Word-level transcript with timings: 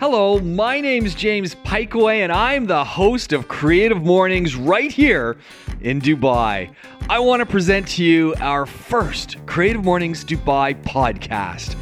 Hello, 0.00 0.38
my 0.38 0.80
name's 0.80 1.14
James 1.14 1.54
Pikeway, 1.56 2.20
and 2.20 2.32
I'm 2.32 2.64
the 2.64 2.82
host 2.82 3.34
of 3.34 3.48
Creative 3.48 4.02
Mornings 4.02 4.56
right 4.56 4.90
here 4.90 5.36
in 5.82 6.00
Dubai. 6.00 6.74
I 7.10 7.18
want 7.18 7.40
to 7.40 7.46
present 7.46 7.86
to 7.88 8.02
you 8.02 8.34
our 8.40 8.64
first 8.64 9.36
Creative 9.44 9.84
Mornings 9.84 10.24
Dubai 10.24 10.82
podcast. 10.84 11.76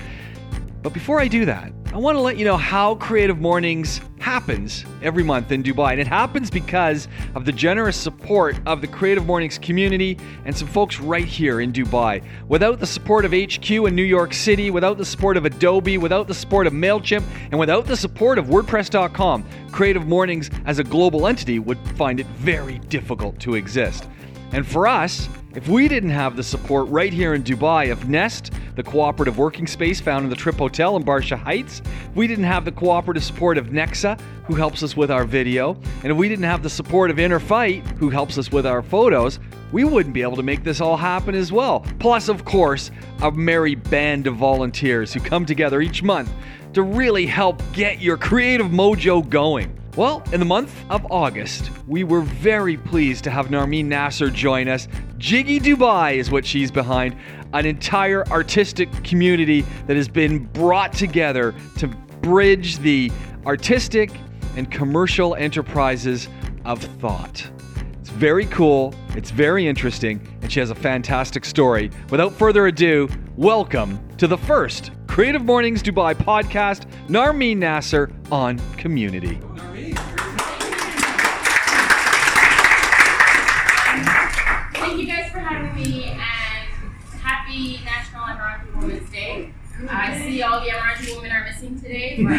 But 0.83 0.93
before 0.93 1.21
I 1.21 1.29
do 1.29 1.45
that, 1.45 1.78
I 1.91 1.97
want 1.97 2.17
to 2.17 2.21
let 2.21 2.37
you 2.37 2.45
know 2.45 2.59
how 2.59 2.97
Creative 2.97 3.41
Mornings 3.41 4.03
happens 4.19 4.85
every 5.03 5.23
month 5.23 5.53
in 5.53 5.63
Dubai. 5.63 5.93
And 5.93 6.01
it 6.01 6.07
happens 6.07 6.51
because 6.51 7.09
of 7.35 7.47
the 7.47 7.51
generous 7.51 7.97
support 7.97 8.59
of 8.67 8.83
the 8.83 8.87
Creative 8.87 9.25
Mornings 9.25 9.57
community 9.57 10.19
and 10.45 10.55
some 10.55 10.69
folks 10.69 11.01
right 11.01 11.25
here 11.25 11.63
in 11.63 11.73
Dubai. 11.73 12.23
Without 12.47 12.79
the 12.79 12.87
support 12.87 13.25
of 13.25 13.33
HQ 13.33 13.71
in 13.71 13.95
New 13.95 14.03
York 14.03 14.35
City, 14.35 14.71
without 14.71 14.99
the 14.99 15.05
support 15.05 15.39
of 15.39 15.47
Adobe, 15.47 15.97
without 15.97 16.29
the 16.29 16.35
support 16.35 16.67
of 16.67 16.75
MailChimp, 16.75 17.25
and 17.51 17.59
without 17.59 17.87
the 17.87 17.97
support 17.97 18.37
of 18.37 18.49
WordPress.com, 18.49 19.49
Creative 19.73 20.07
Mornings 20.07 20.51
as 20.67 20.79
a 20.79 20.85
global 20.85 21.27
entity 21.27 21.59
would 21.59 21.79
find 21.97 22.21
it 22.21 22.27
very 22.37 22.81
difficult 22.91 23.41
to 23.41 23.55
exist. 23.55 24.07
And 24.53 24.67
for 24.67 24.87
us, 24.87 25.27
if 25.59 25.67
we 25.67 25.89
didn't 25.89 26.11
have 26.11 26.37
the 26.37 26.43
support 26.45 26.89
right 26.89 27.13
here 27.13 27.35
in 27.35 27.43
Dubai 27.43 27.91
of 27.91 28.09
Nest, 28.09 28.53
the 28.77 28.83
cooperative 28.85 29.39
working 29.39 29.67
space 29.67 30.01
found 30.01 30.23
in 30.23 30.31
the 30.31 30.37
TRYP 30.37 30.57
Hotel 30.57 30.95
in 30.95 31.03
Barsha 31.03 31.37
Heights, 31.37 31.83
if 31.85 32.15
we 32.15 32.29
didn't 32.29 32.45
have 32.45 32.65
the 32.65 32.71
cooperative 32.71 33.25
support 33.25 33.59
of 33.59 33.67
Nexa, 33.71 34.21
who 34.47 34.55
helps 34.55 34.85
us 34.85 34.97
with 34.97 35.11
our 35.11 35.25
video, 35.25 35.77
and 36.05 36.13
if 36.13 36.17
we 36.17 36.29
didn't 36.29 36.45
have 36.45 36.63
the 36.63 36.71
support 36.71 37.11
of 37.11 37.17
InnerFight, 37.17 37.85
who 37.99 38.09
helps 38.09 38.39
us 38.39 38.53
with 38.53 38.67
our 38.67 38.83
photos, 38.83 39.41
we 39.73 39.83
wouldn't 39.83 40.15
be 40.15 40.23
able 40.23 40.37
to 40.37 40.45
make 40.45 40.63
this 40.63 40.81
all 40.81 40.97
happen 40.97 41.35
as 41.35 41.51
well. 41.51 41.85
Plus, 41.99 42.29
of 42.29 42.45
course, 42.45 42.93
a 43.23 43.33
merry 43.33 43.75
band 43.75 44.29
of 44.29 44.37
volunteers 44.37 45.13
who 45.13 45.19
come 45.19 45.45
together 45.45 45.81
each 45.81 46.05
month 46.05 46.31
to 46.73 46.83
really 46.83 47.27
help 47.27 47.63
get 47.73 48.01
your 48.01 48.17
creative 48.17 48.67
mojo 48.67 49.29
going. 49.29 49.75
Well, 49.97 50.23
in 50.33 50.39
the 50.39 50.47
month 50.47 50.73
of 50.91 51.05
August, 51.11 51.71
we 51.89 52.05
were 52.05 52.21
very 52.21 52.77
pleased 52.77 53.25
to 53.25 53.31
have 53.31 53.47
Narmeen 53.49 53.87
Nasser 53.87 54.31
join 54.31 54.69
us. 54.69 54.87
Jiggy 55.17 55.59
Dubai 55.59 56.17
is 56.17 56.31
what 56.31 56.47
she's 56.47 56.71
behind, 56.71 57.17
an 57.53 57.67
entire 57.67 58.25
artistic 58.29 58.93
community 59.03 59.63
that 59.87 59.97
has 59.97 60.09
been 60.09 60.45
brought 60.47 60.93
together 60.93 61.55
to 61.79 61.89
bridge 62.21 62.79
the 62.79 63.11
artistic 63.47 64.13
and 64.57 64.71
commercial 64.71 65.35
enterprises 65.35 66.29
of 66.65 66.81
thought. 67.01 67.51
It's 68.01 68.11
very 68.11 68.47
cool, 68.47 68.95
it's 69.17 69.31
very 69.31 69.67
interesting, 69.67 70.21
and 70.43 70.53
she 70.53 70.61
has 70.61 70.71
a 70.71 70.75
fantastic 70.75 71.45
story. 71.45 71.91
Without 72.11 72.33
further 72.33 72.67
ado, 72.67 73.09
welcome 73.39 74.01
to 74.17 74.27
the 74.27 74.37
first 74.37 74.91
Creative 75.07 75.45
Mornings 75.45 75.81
Dubai 75.81 76.13
podcast, 76.13 76.91
Narmeen 77.07 77.59
Nasser 77.59 78.11
on 78.33 78.59
community. 78.77 79.39
Thank 84.75 85.01
you 85.01 85.07
guys 85.07 85.31
for 85.31 85.39
having 85.39 85.73
me 85.81 86.07
and 86.07 86.69
happy 87.21 87.79
National 87.85 88.25
Emirati 88.25 88.75
Women's 88.75 89.09
Day. 89.09 89.53
I 89.89 90.19
see 90.19 90.43
all 90.43 90.59
the 90.61 90.71
Emirati 90.71 91.15
women 91.15 91.31
are 91.31 91.45
missing 91.45 91.81
today, 91.81 92.21
but 92.21 92.33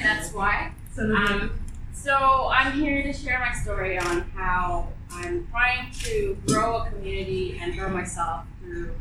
that's 0.00 0.32
why. 0.32 0.70
Um, 0.96 1.58
so 1.92 2.50
I'm 2.52 2.70
here 2.80 3.02
to 3.02 3.12
share 3.12 3.40
my 3.40 3.52
story 3.52 3.98
on 3.98 4.20
how 4.36 4.90
I'm 5.10 5.48
trying 5.48 5.90
to 6.04 6.38
grow 6.46 6.82
a 6.82 6.88
community 6.88 7.58
and 7.60 7.76
grow 7.76 7.88
myself 7.88 8.44
through 8.60 8.94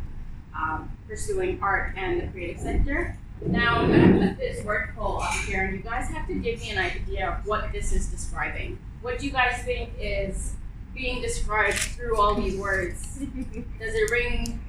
um, 0.56 0.92
pursuing 1.08 1.60
art 1.62 1.94
and 1.98 2.22
the 2.22 2.28
creative 2.28 2.60
sector. 2.62 3.18
Now 3.46 3.82
I'm 3.82 3.88
going 3.90 4.14
to 4.14 4.28
put 4.28 4.38
this 4.38 4.64
word 4.64 4.94
poll 4.96 5.22
up 5.22 5.34
here, 5.46 5.66
and 5.66 5.76
you 5.76 5.82
guys 5.82 6.08
have 6.10 6.28
to 6.28 6.34
give 6.36 6.62
me 6.62 6.70
an 6.72 6.78
idea 6.78 7.30
of 7.30 7.46
what 7.46 7.72
this 7.72 7.92
is 7.92 8.08
describing. 8.08 8.80
What 9.02 9.20
do 9.20 9.26
you 9.26 9.32
guys 9.32 9.62
think 9.64 9.90
is 10.00 10.54
being 10.96 11.22
described 11.22 11.78
through 11.78 12.18
all 12.20 12.36
these 12.36 12.58
words? 12.58 13.18
Does 13.20 13.94
it 13.96 14.12
ring 14.12 14.62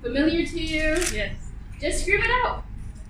familiar 0.00 0.46
to 0.46 0.60
you? 0.60 0.96
Yes. 1.12 1.34
Just 1.80 2.02
scream 2.02 2.20
it 2.20 2.30
out. 2.44 2.64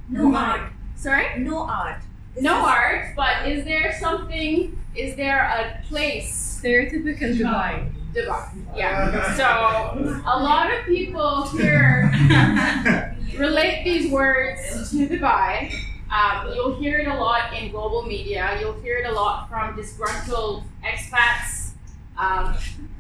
No 0.08 0.34
art. 0.34 0.72
Sorry? 0.96 1.38
No 1.38 1.64
art. 1.64 2.00
This 2.34 2.44
No 2.44 2.64
art, 2.64 3.14
but 3.16 3.48
is 3.48 3.64
there 3.64 3.96
something, 3.98 4.78
is 4.94 5.16
there 5.16 5.40
a 5.40 5.86
place? 5.86 6.60
Stereotypical 6.62 7.36
Dubai. 7.36 7.92
Dubai. 8.15 8.50
Yeah. 8.76 9.34
So 9.37 10.22
a 10.26 10.38
lot 10.43 10.72
of 10.72 10.84
people 10.87 11.47
here 11.48 12.10
relate 13.38 13.84
these 13.84 14.10
words 14.10 14.91
to 14.91 15.09
Dubai. 15.09 15.72
Um, 16.10 16.53
you'll 16.54 16.76
hear 16.76 16.99
it 16.99 17.06
a 17.06 17.15
lot 17.15 17.53
in 17.54 17.70
global 17.70 18.03
media. 18.03 18.56
You'll 18.60 18.81
hear 18.81 18.99
it 18.99 19.06
a 19.06 19.12
lot 19.12 19.49
from 19.49 19.76
disgruntled 19.76 20.65
expats, 20.84 21.70
um, 22.19 22.56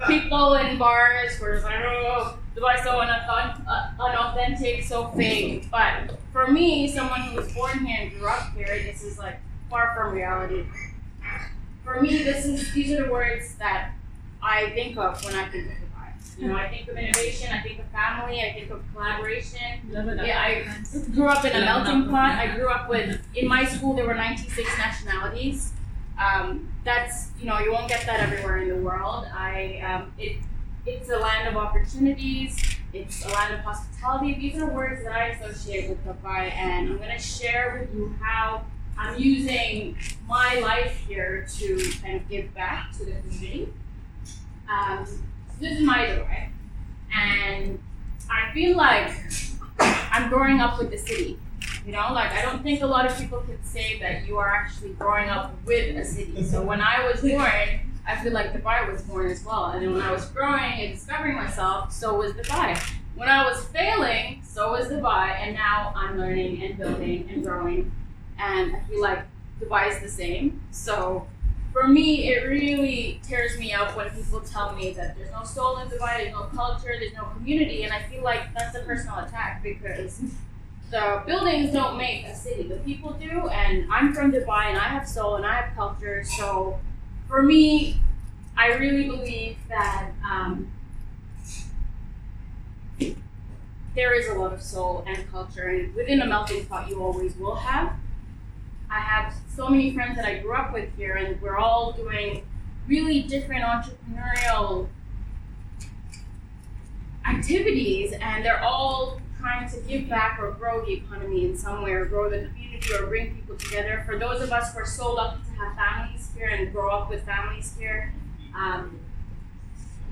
people 0.06 0.54
in 0.54 0.78
bars 0.78 1.38
where 1.40 1.54
it's 1.54 1.64
like, 1.64 1.80
oh, 1.84 2.38
Dubai's 2.56 2.84
so 2.84 3.00
unauthentic, 3.00 3.66
unauthentic, 3.98 4.84
so 4.84 5.08
fake. 5.08 5.68
But 5.70 6.18
for 6.32 6.46
me, 6.48 6.86
someone 6.88 7.22
who 7.22 7.36
was 7.36 7.52
born 7.52 7.84
here 7.84 7.98
and 8.02 8.12
grew 8.12 8.28
up 8.28 8.54
here, 8.54 8.66
this 8.66 9.02
is 9.02 9.18
like 9.18 9.40
far 9.68 9.94
from 9.96 10.14
reality. 10.14 10.64
For 11.84 12.00
me, 12.00 12.22
this 12.22 12.44
is 12.44 12.72
these 12.72 12.92
are 12.92 13.04
the 13.06 13.10
words 13.10 13.54
that 13.54 13.92
I 14.42 14.70
think 14.70 14.96
of 14.96 15.22
when 15.24 15.34
I 15.34 15.48
think 15.48 15.66
of 15.66 15.72
Dubai. 15.72 16.38
You 16.38 16.48
know, 16.48 16.56
I 16.56 16.68
think 16.68 16.88
of 16.88 16.96
innovation, 16.96 17.52
I 17.52 17.60
think 17.60 17.78
of 17.80 17.86
family, 17.86 18.40
I 18.40 18.52
think 18.54 18.70
of 18.70 18.82
collaboration. 18.94 19.60
Yeah, 20.26 20.40
I 20.40 21.10
grew 21.14 21.28
up 21.28 21.44
in 21.44 21.52
a 21.52 21.60
melting 21.60 22.08
pot. 22.08 22.38
I 22.38 22.56
grew 22.56 22.68
up 22.70 22.88
with 22.88 23.20
in 23.34 23.46
my 23.48 23.64
school 23.64 23.94
there 23.94 24.06
were 24.06 24.14
96 24.14 24.68
nationalities. 24.78 25.72
Um, 26.18 26.68
that's 26.84 27.28
you 27.38 27.46
know 27.46 27.58
you 27.58 27.72
won't 27.72 27.88
get 27.88 28.06
that 28.06 28.20
everywhere 28.20 28.58
in 28.58 28.68
the 28.68 28.76
world. 28.76 29.26
I 29.34 29.80
um, 29.80 30.12
it 30.18 30.36
it's 30.86 31.10
a 31.10 31.18
land 31.18 31.48
of 31.48 31.56
opportunities. 31.56 32.58
It's 32.92 33.24
a 33.24 33.28
land 33.28 33.54
of 33.54 33.60
hospitality. 33.60 34.34
These 34.34 34.56
are 34.60 34.66
words 34.66 35.04
that 35.04 35.12
I 35.12 35.26
associate 35.28 35.88
with 35.90 36.04
Dubai, 36.04 36.50
and 36.52 36.88
I'm 36.88 36.96
going 36.98 37.10
to 37.10 37.18
share 37.18 37.78
with 37.80 37.94
you 37.94 38.14
how 38.20 38.64
I'm 38.98 39.18
using 39.18 39.96
my 40.26 40.58
life 40.60 41.04
here 41.06 41.46
to 41.58 41.92
kind 42.02 42.16
of 42.16 42.28
give 42.28 42.52
back 42.54 42.92
to 42.98 43.04
the 43.04 43.12
community. 43.12 43.68
Um, 44.70 45.04
this 45.58 45.78
is 45.78 45.82
my 45.82 45.98
Dubai, 46.06 46.48
and 47.14 47.78
I 48.30 48.52
feel 48.54 48.76
like 48.76 49.10
I'm 49.80 50.28
growing 50.28 50.60
up 50.60 50.78
with 50.78 50.90
the 50.90 50.98
city. 50.98 51.38
You 51.84 51.92
know, 51.92 52.12
like 52.12 52.30
I 52.30 52.42
don't 52.42 52.62
think 52.62 52.82
a 52.82 52.86
lot 52.86 53.10
of 53.10 53.18
people 53.18 53.40
could 53.40 53.64
say 53.66 53.98
that 53.98 54.26
you 54.28 54.38
are 54.38 54.48
actually 54.48 54.90
growing 54.90 55.28
up 55.28 55.54
with 55.64 55.96
a 55.96 56.04
city. 56.04 56.44
So 56.44 56.62
when 56.62 56.80
I 56.80 57.10
was 57.10 57.20
born, 57.20 57.80
I 58.06 58.16
feel 58.22 58.32
like 58.32 58.52
the 58.52 58.60
Dubai 58.60 58.90
was 58.90 59.02
born 59.02 59.30
as 59.30 59.44
well. 59.44 59.66
And 59.66 59.82
then 59.82 59.92
when 59.92 60.02
I 60.02 60.12
was 60.12 60.26
growing 60.26 60.80
and 60.80 60.94
discovering 60.94 61.34
myself, 61.36 61.92
so 61.92 62.14
was 62.16 62.34
the 62.34 62.42
Dubai. 62.42 62.78
When 63.16 63.28
I 63.28 63.44
was 63.44 63.64
failing, 63.66 64.42
so 64.44 64.72
was 64.72 64.88
the 64.88 64.96
Dubai. 64.96 65.30
And 65.40 65.54
now 65.54 65.92
I'm 65.96 66.18
learning 66.18 66.62
and 66.62 66.78
building 66.78 67.28
and 67.32 67.42
growing. 67.42 67.90
And 68.38 68.76
I 68.76 68.80
feel 68.88 69.02
like 69.02 69.24
Dubai 69.60 69.88
is 69.88 70.00
the 70.00 70.08
same. 70.08 70.60
So 70.70 71.26
for 71.72 71.86
me, 71.86 72.32
it 72.32 72.46
really 72.46 73.20
tears 73.22 73.58
me 73.58 73.72
up 73.72 73.96
when 73.96 74.10
people 74.10 74.40
tell 74.40 74.74
me 74.74 74.92
that 74.92 75.16
there's 75.16 75.30
no 75.30 75.44
soul 75.44 75.78
in 75.78 75.88
Dubai, 75.88 76.18
there's 76.18 76.32
no 76.32 76.44
culture, 76.54 76.94
there's 76.98 77.14
no 77.14 77.24
community. 77.36 77.84
And 77.84 77.92
I 77.92 78.02
feel 78.02 78.22
like 78.22 78.52
that's 78.54 78.76
a 78.76 78.80
personal 78.80 79.18
attack 79.18 79.62
because 79.62 80.20
the 80.90 81.22
buildings 81.26 81.72
don't 81.72 81.96
make 81.96 82.26
a 82.26 82.34
city, 82.34 82.64
the 82.64 82.76
people 82.76 83.12
do. 83.12 83.48
And 83.48 83.90
I'm 83.90 84.12
from 84.12 84.32
Dubai 84.32 84.66
and 84.66 84.78
I 84.78 84.88
have 84.88 85.08
soul 85.08 85.36
and 85.36 85.46
I 85.46 85.54
have 85.54 85.74
culture. 85.76 86.24
So 86.24 86.78
for 87.28 87.42
me, 87.42 88.00
I 88.56 88.74
really 88.74 89.08
believe 89.08 89.56
that 89.68 90.10
um, 90.28 90.70
there 93.94 94.14
is 94.14 94.28
a 94.28 94.34
lot 94.34 94.52
of 94.52 94.62
soul 94.62 95.04
and 95.06 95.30
culture, 95.30 95.68
and 95.68 95.94
within 95.94 96.20
a 96.20 96.26
melting 96.26 96.66
pot, 96.66 96.88
you 96.88 97.02
always 97.02 97.36
will 97.36 97.56
have. 97.56 97.94
I 98.90 98.98
have 99.00 99.32
so 99.54 99.68
many 99.68 99.94
friends 99.94 100.16
that 100.16 100.24
I 100.24 100.38
grew 100.38 100.54
up 100.54 100.72
with 100.72 100.88
here, 100.96 101.14
and 101.14 101.40
we're 101.40 101.56
all 101.56 101.92
doing 101.92 102.44
really 102.88 103.22
different 103.22 103.62
entrepreneurial 103.62 104.88
activities, 107.24 108.12
and 108.20 108.44
they're 108.44 108.62
all 108.62 109.20
trying 109.38 109.70
to 109.70 109.80
give 109.82 110.08
back 110.08 110.40
or 110.40 110.50
grow 110.52 110.84
the 110.84 110.92
economy 110.92 111.44
in 111.44 111.56
some 111.56 111.82
way, 111.82 111.92
or 111.92 112.04
grow 112.04 112.28
the 112.28 112.48
community, 112.48 112.92
or 112.94 113.06
bring 113.06 113.36
people 113.36 113.56
together. 113.56 114.02
For 114.06 114.18
those 114.18 114.42
of 114.42 114.52
us 114.52 114.72
who 114.72 114.80
are 114.80 114.86
so 114.86 115.12
lucky 115.14 115.38
to 115.44 115.50
have 115.52 115.76
families 115.76 116.28
here 116.36 116.48
and 116.48 116.72
grow 116.72 116.90
up 116.90 117.08
with 117.08 117.24
families 117.24 117.76
here, 117.78 118.12
um, 118.56 118.98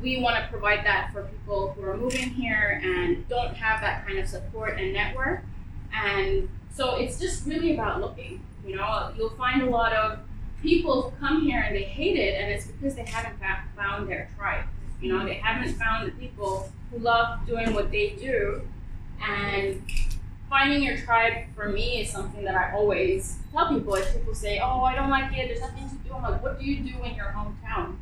we 0.00 0.20
want 0.20 0.36
to 0.36 0.48
provide 0.50 0.84
that 0.86 1.10
for 1.12 1.22
people 1.24 1.72
who 1.72 1.82
are 1.82 1.96
moving 1.96 2.30
here 2.30 2.80
and 2.84 3.28
don't 3.28 3.54
have 3.54 3.80
that 3.80 4.06
kind 4.06 4.20
of 4.20 4.28
support 4.28 4.78
and 4.78 4.92
network. 4.92 5.42
And 5.92 6.48
so 6.72 6.94
it's 6.94 7.18
just 7.18 7.44
really 7.44 7.74
about 7.74 8.00
looking. 8.00 8.40
You 8.68 8.76
know, 8.76 9.10
you'll 9.16 9.30
find 9.30 9.62
a 9.62 9.70
lot 9.70 9.94
of 9.94 10.18
people 10.60 11.14
come 11.18 11.40
here 11.40 11.60
and 11.60 11.74
they 11.74 11.84
hate 11.84 12.16
it, 12.16 12.38
and 12.38 12.52
it's 12.52 12.66
because 12.66 12.94
they 12.94 13.04
haven't 13.04 13.40
found 13.74 14.08
their 14.08 14.28
tribe. 14.36 14.66
You 15.00 15.12
know, 15.12 15.24
they 15.24 15.34
haven't 15.34 15.74
found 15.74 16.06
the 16.06 16.12
people 16.12 16.70
who 16.90 16.98
love 16.98 17.46
doing 17.46 17.72
what 17.72 17.90
they 17.90 18.10
do, 18.10 18.60
and 19.26 19.82
finding 20.50 20.82
your 20.82 20.98
tribe 20.98 21.46
for 21.54 21.70
me 21.70 22.02
is 22.02 22.10
something 22.10 22.44
that 22.44 22.56
I 22.56 22.72
always 22.72 23.38
tell 23.52 23.68
people. 23.70 23.94
If 23.94 24.12
people 24.12 24.34
say, 24.34 24.58
"Oh, 24.58 24.82
I 24.82 24.94
don't 24.94 25.08
like 25.08 25.32
it. 25.32 25.48
There's 25.48 25.60
nothing 25.60 25.88
to 25.88 25.96
do," 25.96 26.12
I'm 26.12 26.22
like, 26.22 26.42
"What 26.42 26.60
do 26.60 26.66
you 26.66 26.82
do 26.82 27.02
in 27.04 27.14
your 27.14 27.32
hometown?" 27.36 27.96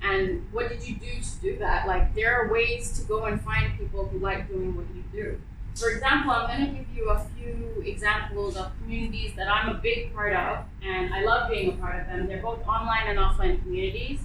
And 0.00 0.46
what 0.52 0.68
did 0.68 0.86
you 0.86 0.94
do 0.94 1.20
to 1.20 1.40
do 1.40 1.58
that? 1.58 1.88
Like, 1.88 2.14
there 2.14 2.40
are 2.40 2.52
ways 2.52 2.92
to 3.00 3.06
go 3.06 3.24
and 3.24 3.40
find 3.40 3.76
people 3.76 4.06
who 4.06 4.18
like 4.18 4.46
doing 4.48 4.76
what 4.76 4.86
you 4.94 5.02
do. 5.10 5.40
For 5.74 5.90
example, 5.90 6.30
I'm 6.30 6.46
going 6.46 6.70
to 6.70 6.78
give 6.78 6.96
you 6.96 7.10
a 7.10 7.26
few 7.36 7.82
examples 7.84 8.56
of 8.56 8.70
communities 8.80 9.32
that 9.36 9.48
I'm 9.48 9.74
a 9.74 9.78
big 9.78 10.14
part 10.14 10.32
of, 10.32 10.64
and 10.82 11.12
I 11.12 11.24
love 11.24 11.50
being 11.50 11.70
a 11.70 11.72
part 11.72 12.00
of 12.00 12.06
them. 12.06 12.26
They're 12.28 12.42
both 12.42 12.66
online 12.66 13.08
and 13.08 13.18
offline 13.18 13.60
communities. 13.62 14.20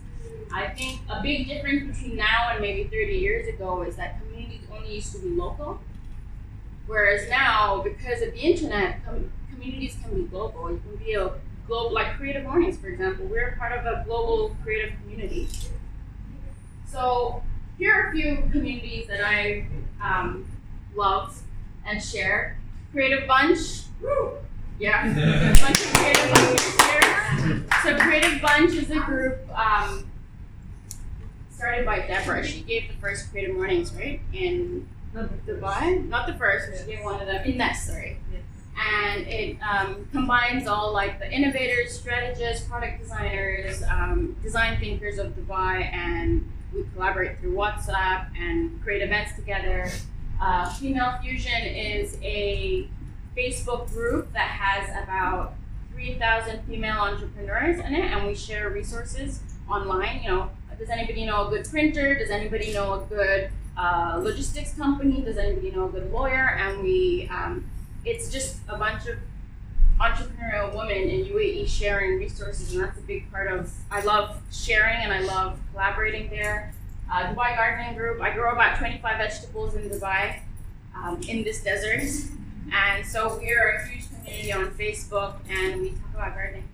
I 0.53 0.67
think 0.67 0.99
a 1.09 1.21
big 1.21 1.47
difference 1.47 1.97
between 1.97 2.17
now 2.17 2.49
and 2.51 2.61
maybe 2.61 2.83
30 2.85 3.17
years 3.17 3.47
ago 3.47 3.81
is 3.83 3.95
that 3.95 4.19
communities 4.21 4.61
only 4.71 4.95
used 4.95 5.11
to 5.13 5.19
be 5.19 5.29
local, 5.29 5.79
whereas 6.87 7.29
now, 7.29 7.81
because 7.83 8.21
of 8.21 8.33
the 8.33 8.39
internet, 8.39 9.03
com- 9.05 9.31
communities 9.51 9.97
can 10.01 10.13
be 10.15 10.27
global. 10.27 10.71
You 10.71 10.81
can 10.87 10.95
be 11.03 11.13
a 11.13 11.31
global, 11.67 11.93
like 11.93 12.15
Creative 12.17 12.43
Mornings, 12.43 12.77
for 12.77 12.87
example. 12.87 13.25
We're 13.25 13.55
part 13.57 13.77
of 13.77 13.85
a 13.85 14.03
global 14.05 14.55
creative 14.63 14.93
community. 15.01 15.47
So 16.85 17.43
here 17.77 17.93
are 17.93 18.09
a 18.09 18.11
few 18.11 18.37
communities 18.51 19.07
that 19.07 19.21
I 19.23 19.67
um, 20.01 20.45
love 20.99 21.41
and 21.85 22.03
share. 22.03 22.59
Creative 22.91 23.27
Bunch. 23.27 23.59
Yeah. 24.79 25.09
a 25.09 25.61
bunch 25.61 25.81
of 25.81 25.93
creative 25.93 26.33
bunches 26.33 26.81
here. 26.81 27.65
So 27.83 27.97
Creative 27.97 28.41
Bunch 28.41 28.71
is 28.73 28.91
a 28.91 28.99
group 28.99 29.39
um, 29.57 30.09
started 31.49 31.85
by 31.85 31.99
Deborah. 31.99 32.45
She 32.45 32.61
gave 32.61 32.89
the 32.89 32.93
first 32.95 33.31
Creative 33.31 33.55
Mornings, 33.55 33.93
right? 33.93 34.21
In 34.33 34.87
Dubai? 35.15 36.07
Not 36.07 36.27
the 36.27 36.33
first, 36.33 36.69
but 36.69 36.79
she 36.79 36.95
gave 36.95 37.03
one 37.03 37.19
of 37.19 37.27
them 37.27 37.43
in 37.45 37.57
Nest, 37.57 37.87
sorry. 37.87 38.17
And 38.77 39.27
it 39.27 39.57
um, 39.61 40.07
combines 40.11 40.67
all 40.67 40.93
like 40.93 41.19
the 41.19 41.29
innovators, 41.29 41.97
strategists, 41.97 42.65
product 42.67 43.01
designers, 43.01 43.83
um, 43.83 44.37
design 44.41 44.79
thinkers 44.79 45.17
of 45.17 45.33
Dubai, 45.33 45.91
and 45.93 46.49
we 46.73 46.85
collaborate 46.93 47.39
through 47.39 47.55
WhatsApp 47.55 48.29
and 48.37 48.81
create 48.81 49.01
events 49.01 49.35
together. 49.35 49.91
Uh, 50.39 50.69
Female 50.69 51.17
Fusion 51.21 51.61
is 51.63 52.17
a 52.21 52.87
Facebook 53.37 53.89
group 53.91 54.31
that 54.33 54.47
has 54.47 54.89
about 55.03 55.53
3,000 55.93 56.63
female 56.63 56.97
entrepreneurs 56.97 57.79
in 57.79 57.93
it, 57.93 58.05
and 58.05 58.25
we 58.25 58.33
share 58.33 58.69
resources 58.69 59.41
online. 59.69 60.21
You 60.23 60.29
know, 60.29 60.49
does 60.77 60.89
anybody 60.89 61.25
know 61.25 61.47
a 61.47 61.49
good 61.49 61.69
printer? 61.69 62.17
Does 62.17 62.29
anybody 62.29 62.73
know 62.73 62.93
a 62.93 63.05
good 63.05 63.49
uh, 63.77 64.19
logistics 64.23 64.73
company? 64.73 65.21
Does 65.21 65.37
anybody 65.37 65.71
know 65.71 65.87
a 65.87 65.89
good 65.89 66.11
lawyer? 66.11 66.55
And 66.57 66.81
we, 66.81 67.27
um, 67.29 67.69
it's 68.05 68.31
just 68.31 68.59
a 68.69 68.77
bunch 68.77 69.07
of 69.07 69.17
entrepreneurial 69.99 70.73
women 70.73 71.09
in 71.09 71.25
UAE 71.25 71.67
sharing 71.67 72.17
resources, 72.17 72.73
and 72.73 72.83
that's 72.83 72.97
a 72.97 73.01
big 73.01 73.29
part 73.29 73.51
of. 73.51 73.69
I 73.91 74.01
love 74.01 74.41
sharing 74.51 74.99
and 74.99 75.11
I 75.11 75.19
love 75.19 75.59
collaborating 75.73 76.29
there. 76.29 76.73
Uh, 77.11 77.33
Dubai 77.33 77.55
Gardening 77.55 77.97
Group. 77.97 78.21
I 78.21 78.31
grow 78.31 78.51
about 78.51 78.77
25 78.77 79.17
vegetables 79.17 79.73
in 79.73 79.89
Dubai, 79.89 80.41
um, 80.95 81.19
in 81.27 81.43
this 81.43 81.63
desert, 81.63 82.03
and 82.71 83.03
so 83.05 83.39
we 83.39 83.51
are 83.51 83.81
a 83.81 83.87
huge 83.87 84.05
community 84.09 84.53
on 84.53 84.69
Facebook, 84.71 85.37
and 85.49 85.81
we 85.81 85.89
talk 85.89 86.13
about 86.13 86.35
gardening. 86.35 86.69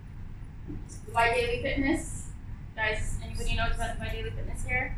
Dubai 1.07 1.33
Daily 1.33 1.61
Fitness, 1.61 2.27
guys. 2.75 3.17
Anybody 3.23 3.55
knows 3.55 3.75
about 3.75 3.97
Dubai 3.97 4.11
Daily 4.11 4.29
Fitness 4.31 4.65
here? 4.67 4.97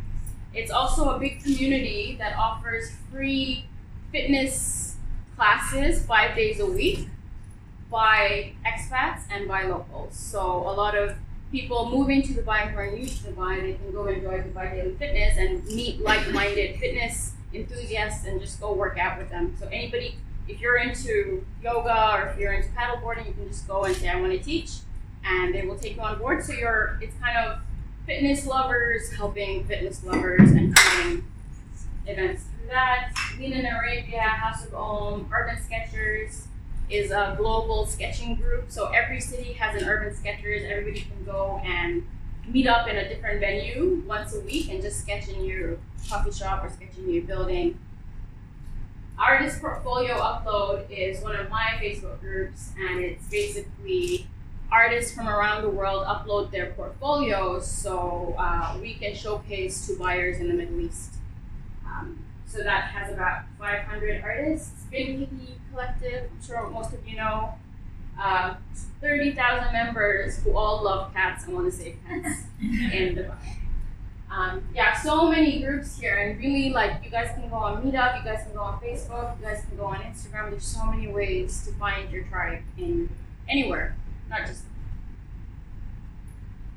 It's 0.55 0.71
also 0.71 1.09
a 1.15 1.19
big 1.19 1.43
community 1.43 2.15
that 2.17 2.35
offers 2.35 2.91
free 3.11 3.65
fitness 4.11 4.95
classes 5.35 6.03
five 6.03 6.35
days 6.35 6.59
a 6.59 6.65
week 6.65 7.09
by 7.91 8.53
expats 8.65 9.21
and 9.29 9.47
by 9.47 9.65
locals. 9.65 10.15
So 10.17 10.39
a 10.41 10.73
lot 10.73 10.97
of 10.97 11.15
people 11.51 11.89
moving 11.89 12.21
to 12.23 12.33
Dubai 12.33 12.71
who 12.71 12.77
are 12.77 12.91
new 12.91 13.05
to 13.05 13.23
Dubai, 13.23 13.61
they 13.61 13.73
can 13.73 13.91
go 13.91 14.07
enjoy 14.07 14.41
Dubai 14.41 14.71
Daily 14.71 14.95
Fitness 14.95 15.37
and 15.37 15.63
meet 15.65 16.01
like-minded 16.01 16.79
fitness 16.79 17.33
enthusiasts 17.53 18.25
and 18.25 18.41
just 18.41 18.59
go 18.59 18.73
work 18.73 18.97
out 18.97 19.17
with 19.17 19.29
them. 19.29 19.55
So 19.59 19.67
anybody, 19.67 20.17
if 20.47 20.59
you're 20.59 20.77
into 20.77 21.45
yoga 21.63 22.11
or 22.13 22.27
if 22.27 22.37
you're 22.37 22.53
into 22.53 22.69
paddleboarding, 22.69 23.27
you 23.27 23.33
can 23.33 23.47
just 23.47 23.67
go 23.67 23.85
and 23.85 23.95
say, 23.95 24.09
I 24.09 24.19
want 24.19 24.33
to 24.33 24.39
teach, 24.39 24.71
and 25.23 25.53
they 25.53 25.65
will 25.65 25.77
take 25.77 25.95
you 25.95 26.01
on 26.01 26.19
board. 26.19 26.43
So 26.43 26.53
you're, 26.53 26.99
it's 27.01 27.15
kind 27.19 27.37
of 27.37 27.59
fitness 28.05 28.45
lovers 28.45 29.11
helping 29.11 29.65
fitness 29.65 30.03
lovers 30.03 30.51
and 30.51 30.75
creating 30.75 31.25
events 32.05 32.43
through 32.43 32.69
that. 32.69 33.13
Lean 33.39 33.53
in 33.53 33.65
Arabia, 33.65 34.21
House 34.21 34.65
of 34.65 34.73
Om, 34.73 35.29
Urban 35.33 35.61
Sketchers, 35.61 36.46
is 36.89 37.11
a 37.11 37.35
global 37.37 37.85
sketching 37.85 38.35
group. 38.35 38.65
So 38.69 38.87
every 38.87 39.19
city 39.19 39.53
has 39.53 39.81
an 39.81 39.87
urban 39.87 40.15
sketchers. 40.15 40.63
Everybody 40.69 41.01
can 41.01 41.25
go 41.25 41.61
and 41.63 42.07
meet 42.47 42.67
up 42.67 42.87
in 42.87 42.95
a 42.95 43.09
different 43.09 43.39
venue 43.39 44.03
once 44.07 44.33
a 44.33 44.39
week 44.41 44.69
and 44.69 44.81
just 44.81 45.01
sketch 45.01 45.27
in 45.27 45.43
your 45.43 45.77
coffee 46.09 46.31
shop 46.31 46.63
or 46.63 46.69
sketch 46.69 46.97
in 46.97 47.11
your 47.11 47.23
building. 47.23 47.77
Artist 49.19 49.59
Portfolio 49.61 50.13
Upload 50.13 50.89
is 50.91 51.21
one 51.23 51.35
of 51.35 51.49
my 51.49 51.79
Facebook 51.81 52.19
groups, 52.21 52.71
and 52.77 53.03
it's 53.03 53.27
basically 53.27 54.27
artists 54.71 55.13
from 55.13 55.27
around 55.27 55.63
the 55.63 55.69
world 55.69 56.05
upload 56.05 56.51
their 56.51 56.67
portfolios 56.73 57.65
so 57.65 58.35
uh, 58.37 58.77
we 58.79 58.93
can 58.93 59.15
showcase 59.15 59.87
to 59.87 59.97
buyers 59.97 60.39
in 60.39 60.49
the 60.49 60.53
Middle 60.53 60.79
East. 60.81 61.13
Um, 61.85 62.19
so 62.45 62.63
that 62.63 62.91
has 62.91 63.11
about 63.11 63.43
500 63.57 64.21
artists. 64.23 64.76
Spin 64.87 65.27
Collective, 65.71 66.29
I'm 66.31 66.45
sure 66.45 66.69
most 66.69 66.93
of 66.93 67.07
you 67.07 67.17
know. 67.17 67.53
Uh, 68.19 68.55
30,000 68.99 69.71
members 69.71 70.39
who 70.39 70.57
all 70.57 70.83
love 70.83 71.13
cats 71.13 71.45
and 71.45 71.53
want 71.53 71.71
to 71.71 71.77
save 71.77 71.97
cats 72.07 72.45
in 72.61 73.15
Dubai. 73.15 73.35
Um, 74.29 74.63
yeah, 74.73 74.99
so 74.99 75.29
many 75.29 75.61
groups 75.61 75.99
here, 75.99 76.17
and 76.17 76.39
really, 76.39 76.71
like, 76.71 77.03
you 77.03 77.09
guys 77.09 77.29
can 77.33 77.49
go 77.49 77.55
on 77.55 77.81
Meetup, 77.81 78.17
you 78.17 78.23
guys 78.23 78.43
can 78.43 78.53
go 78.53 78.61
on 78.61 78.79
Facebook, 78.79 79.39
you 79.39 79.45
guys 79.45 79.63
can 79.67 79.77
go 79.77 79.85
on 79.85 79.99
Instagram. 79.99 80.49
There's 80.49 80.65
so 80.65 80.83
many 80.85 81.07
ways 81.07 81.65
to 81.65 81.71
find 81.73 82.09
your 82.11 82.23
tribe 82.23 82.61
in 82.77 83.09
anywhere, 83.47 83.95
not 84.29 84.45
just. 84.45 84.63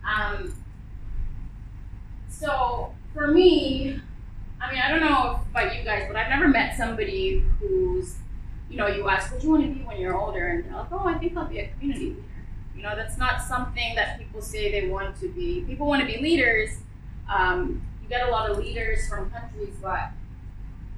Um, 0.07 0.55
so, 2.29 2.95
for 3.15 3.29
me, 3.29 4.01
I 4.61 4.71
mean, 4.71 4.81
I 4.81 4.91
don't 4.91 5.01
know 5.01 5.41
about 5.51 5.77
you 5.77 5.83
guys, 5.85 6.05
but 6.07 6.17
I've 6.17 6.29
never 6.29 6.49
met 6.49 6.77
somebody 6.77 7.43
who's, 7.59 8.17
you 8.69 8.77
know, 8.77 8.87
you 8.87 9.09
ask, 9.09 9.33
what 9.33 9.41
do 9.41 9.47
you 9.47 9.53
want 9.53 9.65
to 9.65 9.75
be 9.75 9.85
when 9.85 9.99
you're 9.99 10.17
older? 10.17 10.49
And 10.49 10.65
they're 10.65 10.73
like, 10.73 10.93
oh, 10.93 11.07
I 11.07 11.15
think 11.15 11.37
I'll 11.37 11.47
be 11.47 11.61
a 11.61 11.69
community 11.69 12.11
leader. 12.11 12.23
You 12.77 12.83
know, 12.83 12.95
that's 12.95 13.19
not 13.19 13.43
something 13.43 13.95
that 13.95 14.19
people 14.19 14.43
say 14.43 14.71
they 14.71 14.89
want 14.89 15.19
to 15.21 15.29
be. 15.29 15.63
People 15.63 15.87
want 15.87 16.01
to 16.01 16.07
be 16.07 16.19
leaders. 16.19 16.71
Um, 17.29 17.83
you 18.03 18.09
get 18.09 18.27
a 18.27 18.31
lot 18.31 18.51
of 18.51 18.59
leaders 18.59 19.09
from 19.09 19.31
countries, 19.31 19.75
but 19.83 20.11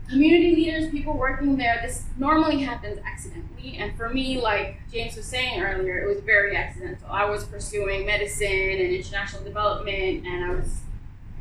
community 0.09 0.55
leaders, 0.55 0.91
people 0.91 1.17
working 1.17 1.57
there, 1.57 1.81
this 1.83 2.05
normally 2.19 2.59
happens 2.61 2.99
accidentally. 3.05 3.77
And 3.79 3.97
for 3.97 4.09
me, 4.09 4.41
like 4.41 4.81
James 4.93 5.17
was 5.17 5.25
saying 5.25 5.63
earlier, 5.63 6.03
it 6.03 6.07
was 6.07 6.21
very 6.21 6.57
accidental. 6.57 7.09
I 7.09 7.25
was 7.25 7.45
pursuing 7.45 8.07
medicine 8.07 8.47
and 8.47 8.93
international 8.93 9.45
development, 9.45 10.27
and 10.27 10.45
I 10.45 10.51
was 10.51 10.81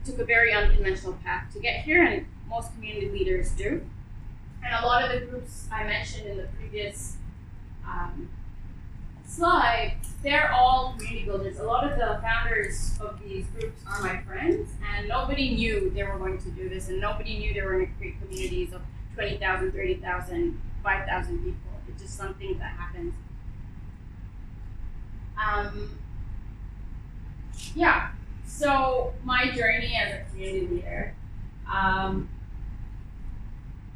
took 0.06 0.20
a 0.20 0.26
very 0.26 0.54
unconventional 0.54 1.14
path 1.24 1.52
to 1.54 1.60
get 1.60 1.84
here, 1.84 2.04
and 2.04 2.26
most 2.50 2.74
community 2.74 3.10
leaders 3.10 3.52
do. 3.52 3.82
And 4.64 4.84
a 4.84 4.86
lot 4.86 5.04
of 5.04 5.20
the 5.20 5.26
groups 5.26 5.68
I 5.72 5.84
mentioned 5.84 6.28
in 6.28 6.38
the 6.38 6.48
previous 6.60 7.18
um, 7.86 8.30
slide, 9.26 9.96
they're 10.24 10.52
all 10.52 10.94
community 10.98 11.26
builders. 11.26 11.60
A 11.60 11.64
lot 11.64 11.90
of 11.90 11.98
the 11.98 12.20
founders 12.22 12.98
of 13.00 13.20
these 13.24 13.48
groups 13.48 13.82
are 13.88 14.02
my 14.02 14.22
friends, 14.22 14.70
and 14.96 15.08
nobody 15.08 15.56
knew 15.56 15.90
they 15.90 16.04
were 16.04 16.18
going 16.18 16.38
to 16.40 16.50
do 16.52 16.70
this, 16.70 16.90
and 16.90 17.00
nobody 17.00 17.38
knew 17.40 17.54
they 17.54 17.62
were 17.62 17.74
going 17.74 17.88
to 17.88 17.94
create 17.94 18.22
communities 18.22 18.74
of 18.74 18.82
20,000, 19.16 19.72
30,000, 19.72 20.62
5,000 20.84 21.38
people. 21.40 21.56
It's 21.88 22.04
just 22.04 22.18
something 22.18 22.58
that 22.60 22.72
happens. 22.72 23.14
Um, 25.44 25.98
yeah, 27.76 28.12
so 28.52 29.14
my 29.24 29.50
journey 29.52 29.96
as 29.96 30.14
a 30.14 30.30
community 30.30 30.68
leader. 30.68 31.16
Um, 31.72 32.30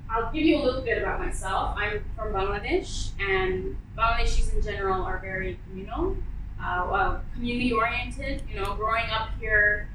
I'll 0.10 0.32
give 0.32 0.44
you 0.44 0.58
a 0.58 0.64
little 0.64 0.82
bit 0.82 0.98
about 0.98 1.20
myself. 1.20 1.76
I'm 1.78 2.04
from 2.16 2.32
Bangladesh, 2.32 3.12
and 3.20 3.76
Bangladeshis 3.98 4.54
in 4.54 4.62
general 4.62 5.04
are 5.04 5.20
very 5.20 5.60
communal, 5.68 6.16
uh, 6.62 6.88
well, 6.90 7.22
community 7.34 7.74
oriented. 7.74 8.44
You 8.50 8.62
know, 8.62 8.76
growing 8.76 9.10
up 9.10 9.30
here 9.40 9.90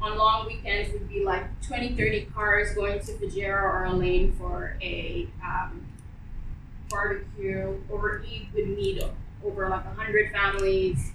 on 0.00 0.16
long 0.16 0.46
weekends 0.46 0.92
would 0.92 1.08
be 1.08 1.24
like 1.24 1.44
20, 1.62 1.94
30 1.94 2.26
cars 2.34 2.74
going 2.74 3.00
to 3.00 3.12
Fujairah 3.12 3.62
or 3.62 3.86
Al-Ain 3.86 4.32
for 4.32 4.76
a 4.80 5.28
um, 5.44 5.86
barbecue. 6.88 7.80
Over 7.90 8.24
Eid 8.26 8.48
would 8.54 8.68
meet 8.68 9.02
over 9.44 9.68
like 9.68 9.84
100 9.84 10.32
families 10.32 11.12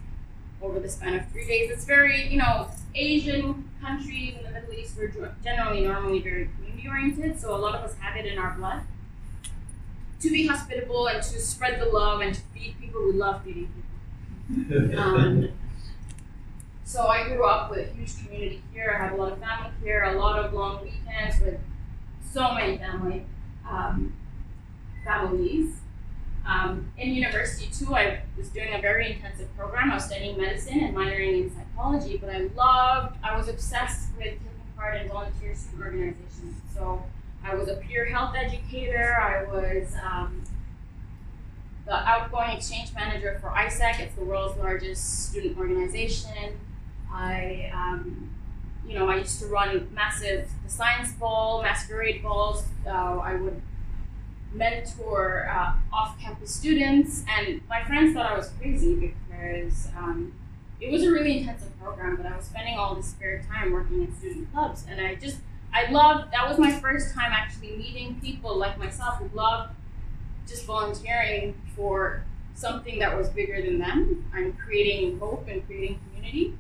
over 0.62 0.80
the 0.80 0.90
span 0.90 1.16
of 1.16 1.28
three 1.32 1.46
days. 1.48 1.72
It's 1.72 1.86
very, 1.86 2.28
you 2.28 2.38
know, 2.38 2.70
Asian 2.96 3.70
countries 3.82 4.36
in 4.38 4.44
the 4.44 4.52
Middle 4.52 4.74
East 4.74 4.98
were 4.98 5.12
generally 5.44 5.82
normally 5.82 6.20
very 6.20 6.50
community 6.56 6.88
oriented, 6.88 7.40
so 7.40 7.56
a 7.56 7.58
lot 7.58 7.76
of 7.76 7.84
us 7.84 7.96
have 8.00 8.16
it 8.18 8.26
in 8.26 8.38
our 8.38 8.52
blood. 8.58 8.82
to 10.22 10.30
be 10.30 10.48
hospitable 10.48 11.08
and 11.08 11.24
to 11.24 11.40
spread 11.40 11.80
the 11.80 11.86
love 11.86 12.20
and 12.22 12.36
to 12.36 12.42
feed 12.54 12.76
people 12.80 13.06
we 13.06 13.14
love 13.14 13.44
feeding 13.44 13.68
people. 13.68 14.98
Um, 15.00 15.50
so 16.84 17.06
I 17.08 17.28
grew 17.28 17.46
up 17.46 17.70
with 17.70 17.88
a 17.88 17.94
huge 17.94 18.18
community 18.18 18.62
here. 18.74 18.92
I 18.96 19.04
have 19.04 19.14
a 19.14 19.16
lot 19.16 19.32
of 19.32 19.40
family 19.40 19.70
here, 19.84 20.04
a 20.04 20.20
lot 20.20 20.44
of 20.44 20.54
long 20.54 20.84
weekends 20.84 21.40
with 21.40 21.60
so 22.34 22.54
many 22.56 22.78
family 22.80 23.26
um, 23.70 24.14
families. 25.06 25.76
Um, 26.48 26.92
in 26.98 27.14
university 27.14 27.70
too, 27.72 27.96
I 27.96 28.22
was 28.38 28.50
doing 28.50 28.74
a 28.74 28.82
very 28.82 29.14
intensive 29.14 29.56
program. 29.56 29.92
I 29.92 29.96
was 29.96 30.06
studying 30.06 30.38
medicine 30.38 30.80
and 30.80 30.96
minoring 30.96 31.44
in 31.44 31.52
psychology, 31.56 32.18
but 32.18 32.30
I 32.30 32.50
loved, 32.56 33.18
I 33.24 33.38
was 33.38 33.48
obsessed 33.48 34.10
with 34.18 34.26
taking 34.26 34.50
part 34.76 35.00
in 35.00 35.08
volunteer 35.08 35.54
student 35.54 35.84
organizations. 35.84 36.56
So 36.74 37.04
I 37.44 37.56
was 37.56 37.68
a 37.68 37.76
peer 37.76 38.06
health 38.06 38.36
educator. 38.36 39.18
I 39.20 39.44
was 39.44 39.94
um, 40.04 40.44
the 41.86 41.96
outgoing 41.96 42.52
exchange 42.52 42.94
manager 42.94 43.38
for 43.42 43.50
AIESEC. 43.50 44.00
It's 44.00 44.16
the 44.16 44.24
world's 44.24 44.58
largest 44.58 45.30
student 45.30 45.58
organization. 45.58 46.60
I, 47.12 47.72
um, 47.74 48.30
you 48.88 48.98
know, 48.98 49.10
I 49.10 49.18
used 49.18 49.40
to 49.40 49.48
run 49.48 49.88
massive 49.94 50.50
the 50.64 50.72
science 50.72 51.12
ball, 51.14 51.62
masquerade 51.62 52.22
balls. 52.22 52.66
Uh, 52.86 53.18
I 53.18 53.36
would 53.36 53.62
mentor 54.54 55.50
uh, 55.52 55.74
off-campus 55.94 56.54
students, 56.54 57.24
and 57.30 57.62
my 57.70 57.84
friends 57.84 58.14
thought 58.14 58.26
I 58.26 58.38
was 58.38 58.50
crazy 58.60 58.96
because 58.96 59.88
um, 59.98 60.34
it 60.82 60.92
was 60.92 61.04
a 61.04 61.12
really 61.12 61.40
intensive 61.40 61.78
program. 61.80 62.16
But 62.16 62.26
I 62.26 62.36
was 62.36 62.46
spending 62.46 62.78
all 62.78 62.96
this 62.96 63.08
spare 63.08 63.44
time 63.44 63.72
working 63.72 64.04
in 64.04 64.16
student 64.18 64.52
clubs, 64.52 64.86
and 64.90 65.00
I 65.00 65.16
just 65.16 65.38
I 65.74 65.92
loved 65.92 66.32
that 66.32 66.48
was 66.48 66.58
my 66.58 66.72
first 66.72 67.14
time 67.14 67.32
actually 67.32 67.76
meeting 67.78 68.20
people 68.22 68.58
like 68.58 68.78
myself 68.78 69.18
who 69.18 69.30
loved 69.36 69.74
just 70.48 70.66
volunteering 70.66 71.62
for 71.76 72.24
something 72.56 73.00
that 73.00 73.16
was 73.16 73.30
bigger 73.30 73.62
than 73.62 73.78
them 73.80 74.26
I'm 74.34 74.54
creating 74.54 75.20
hope 75.20 75.48
and 75.48 75.66
creating 75.66 76.00
community. 76.08 76.56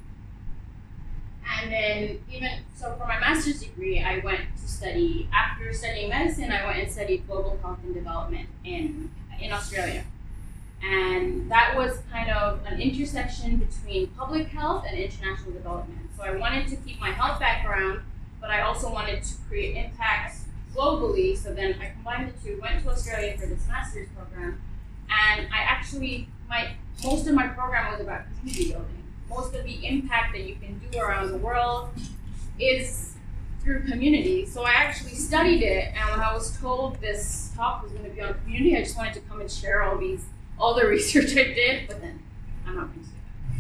And 1.58 1.72
then 1.72 2.20
even 2.32 2.50
so 2.76 2.96
for 2.96 3.08
my 3.08 3.20
master's 3.20 3.62
degree 3.62 4.04
I 4.04 4.20
went 4.20 4.42
to 4.62 4.68
study 4.68 5.28
after 5.34 5.74
studying 5.74 6.10
medicine 6.10 6.52
I 6.52 6.66
went 6.66 6.80
and 6.80 6.92
studied 6.92 7.28
global 7.28 7.58
health 7.62 7.80
and 7.84 7.94
development 7.94 8.48
in 8.64 9.12
in 9.42 9.52
Australia. 9.52 10.04
And 10.82 11.52
that 11.52 11.76
was 11.76 12.00
kind 12.12 12.30
of 12.30 12.66
an 12.66 12.80
intersection 12.80 13.58
between 13.58 14.08
public 14.08 14.48
health 14.48 14.86
and 14.88 14.98
international 14.98 15.52
development. 15.52 16.10
So 16.16 16.24
I 16.24 16.36
wanted 16.38 16.68
to 16.70 16.76
keep 16.78 17.00
my 17.00 17.12
health 17.12 17.40
background 17.40 18.02
but 18.40 18.50
I 18.50 18.62
also 18.62 18.92
wanted 18.92 19.24
to 19.24 19.34
create 19.48 19.76
impacts 19.76 20.46
globally. 20.74 21.38
So 21.38 21.54
then 21.54 21.76
I 21.82 21.90
combined 21.90 22.34
the 22.34 22.48
two, 22.48 22.60
went 22.62 22.84
to 22.84 22.90
Australia 22.90 23.38
for 23.38 23.48
this 23.48 23.68
master's 23.68 24.08
program, 24.10 24.62
and 25.10 25.48
I 25.54 25.60
actually 25.60 26.28
my 26.48 26.72
most 27.04 27.28
of 27.28 27.34
my 27.34 27.48
program 27.48 27.92
was 27.92 28.02
about 28.02 28.22
community 28.40 28.72
building. 28.72 28.99
Most 29.30 29.54
of 29.56 29.64
the 29.64 29.86
impact 29.86 30.34
that 30.34 30.44
you 30.44 30.56
can 30.56 30.80
do 30.92 31.00
around 31.00 31.32
the 31.32 31.38
world 31.38 31.90
is 32.60 33.14
through 33.62 33.84
community. 33.86 34.46
So 34.46 34.64
I 34.64 34.72
actually 34.72 35.12
studied 35.16 35.62
it, 35.62 35.94
and 35.96 36.10
when 36.12 36.20
I 36.20 36.34
was 36.34 36.58
told 36.58 37.00
this 37.02 37.52
talk 37.56 37.84
was 37.84 37.92
going 37.92 38.06
to 38.06 38.10
be 38.10 38.22
on 38.22 38.34
community, 38.44 38.76
I 38.78 38.82
just 38.82 38.98
wanted 38.98 39.14
to 39.16 39.22
come 39.22 39.42
and 39.42 39.52
share 39.52 39.84
all 39.84 39.98
these 39.98 40.26
all 40.58 40.74
the 40.74 40.86
research 40.96 41.32
I 41.32 41.54
did. 41.54 41.88
But 41.88 42.02
then 42.02 42.20
I'm 42.66 42.76
not 42.76 42.90
going 42.94 43.06
to 43.06 43.10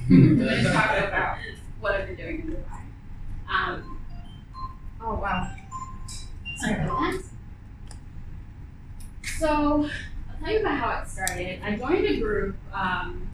do 0.09 0.35
that. 0.37 0.49
I'm 0.49 0.49
going 0.49 0.63
to 0.63 0.71
talk 0.73 1.07
about 1.07 1.37
what 1.79 1.93
I've 1.93 2.07
been 2.07 2.15
doing 2.15 2.41
in 2.41 2.47
Dubai. 2.47 2.81
Um, 3.49 3.99
Oh 5.01 5.15
wow. 5.15 5.49
Sorry 6.57 6.73
about 6.83 6.99
that. 7.13 7.23
So 9.37 9.47
I'll 9.47 10.39
tell 10.43 10.51
you 10.53 10.59
about 10.59 10.77
how 10.77 11.01
it 11.01 11.07
started. 11.07 11.61
I 11.63 11.75
joined 11.77 12.05
a 12.05 12.19
group 12.19 12.55
um, 12.73 13.29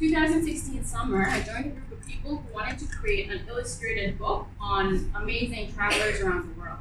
2016 0.00 0.82
summer. 0.82 1.28
I 1.28 1.42
joined 1.42 1.66
a 1.66 1.68
group 1.68 1.92
of 1.92 2.06
people 2.08 2.38
who 2.38 2.54
wanted 2.54 2.78
to 2.78 2.86
create 2.86 3.30
an 3.30 3.42
illustrated 3.46 4.18
book 4.18 4.46
on 4.58 5.12
amazing 5.14 5.74
travelers 5.74 6.22
around 6.22 6.48
the 6.48 6.58
world. 6.58 6.78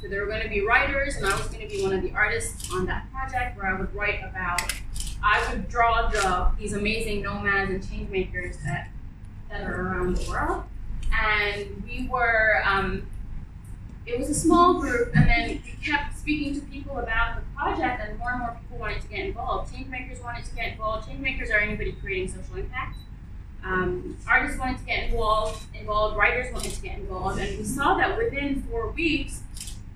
So 0.00 0.06
there 0.06 0.20
were 0.20 0.28
going 0.28 0.44
to 0.44 0.48
be 0.48 0.64
writers, 0.64 1.16
and 1.16 1.26
I 1.26 1.36
was 1.36 1.48
going 1.48 1.68
to 1.68 1.76
be 1.76 1.82
one 1.82 1.92
of 1.92 2.00
the 2.00 2.12
artists 2.12 2.72
on 2.72 2.86
that 2.86 3.10
project 3.10 3.58
where 3.58 3.66
I 3.66 3.78
would 3.78 3.92
write 3.92 4.20
about. 4.22 4.72
I 5.20 5.44
would 5.50 5.68
draw 5.68 6.08
the 6.08 6.52
these 6.60 6.72
amazing 6.72 7.22
nomads 7.22 7.72
and 7.72 7.90
change 7.90 8.08
makers 8.08 8.56
that 8.64 8.88
that 9.50 9.62
are 9.62 9.88
around 9.88 10.16
the 10.16 10.30
world, 10.30 10.62
and 11.12 11.82
we 11.84 12.06
were. 12.06 12.62
Um, 12.64 13.08
it 14.12 14.18
was 14.18 14.28
a 14.28 14.34
small 14.34 14.80
group, 14.80 15.14
and 15.14 15.28
then 15.28 15.48
we 15.48 15.74
kept 15.84 16.18
speaking 16.18 16.54
to 16.54 16.60
people 16.66 16.98
about 16.98 17.36
the 17.36 17.42
project, 17.56 18.02
and 18.06 18.18
more 18.18 18.30
and 18.32 18.40
more 18.40 18.56
people 18.60 18.78
wanted 18.78 19.00
to 19.02 19.08
get 19.08 19.20
involved. 19.20 19.72
Changemakers 19.72 20.22
wanted 20.22 20.44
to 20.44 20.54
get 20.54 20.72
involved. 20.72 21.08
Changemakers 21.08 21.50
are 21.50 21.58
anybody 21.58 21.92
creating 21.92 22.28
social 22.28 22.56
impact. 22.56 22.96
Um, 23.62 24.16
artists 24.28 24.58
wanted 24.58 24.78
to 24.78 24.84
get 24.84 25.10
involved, 25.10 25.62
involved. 25.78 26.16
Writers 26.16 26.52
wanted 26.52 26.72
to 26.72 26.82
get 26.82 26.98
involved, 26.98 27.38
and 27.40 27.58
we 27.58 27.64
saw 27.64 27.96
that 27.98 28.16
within 28.16 28.62
four 28.62 28.90
weeks, 28.90 29.42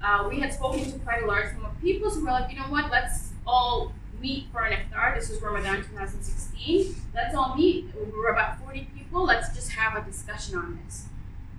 uh, 0.02 0.26
we 0.28 0.38
had 0.40 0.52
spoken 0.52 0.84
to 0.90 0.98
quite 1.00 1.22
a 1.22 1.26
large 1.26 1.52
number 1.52 1.68
of 1.68 1.80
people. 1.80 2.10
So 2.10 2.20
we're 2.20 2.30
like, 2.30 2.50
you 2.50 2.56
know 2.56 2.66
what? 2.66 2.90
Let's 2.90 3.30
all 3.46 3.92
meet 4.20 4.46
for 4.52 4.64
an 4.64 4.78
iftar. 4.78 5.14
This 5.14 5.30
was 5.30 5.40
Ramadan 5.40 5.76
2016. 5.76 6.94
Let's 7.14 7.34
all 7.34 7.56
meet. 7.56 7.86
We 7.94 8.10
were 8.10 8.28
about 8.28 8.60
40 8.60 8.88
people. 8.94 9.24
Let's 9.24 9.54
just 9.54 9.72
have 9.72 9.96
a 9.96 10.06
discussion 10.08 10.56
on 10.56 10.78
this. 10.84 11.06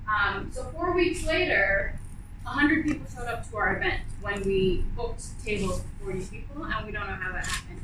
Um, 0.07 0.51
so 0.53 0.63
four 0.65 0.93
weeks 0.93 1.25
later, 1.25 1.99
100 2.45 2.85
people 2.85 3.05
showed 3.13 3.27
up 3.27 3.49
to 3.49 3.57
our 3.57 3.75
event 3.75 4.01
when 4.21 4.41
we 4.43 4.85
booked 4.95 5.23
tables 5.43 5.81
for 5.99 6.11
40 6.11 6.25
people, 6.25 6.63
and 6.63 6.85
we 6.85 6.91
don't 6.91 7.07
know 7.07 7.15
how 7.15 7.31
that 7.31 7.45
happened 7.45 7.81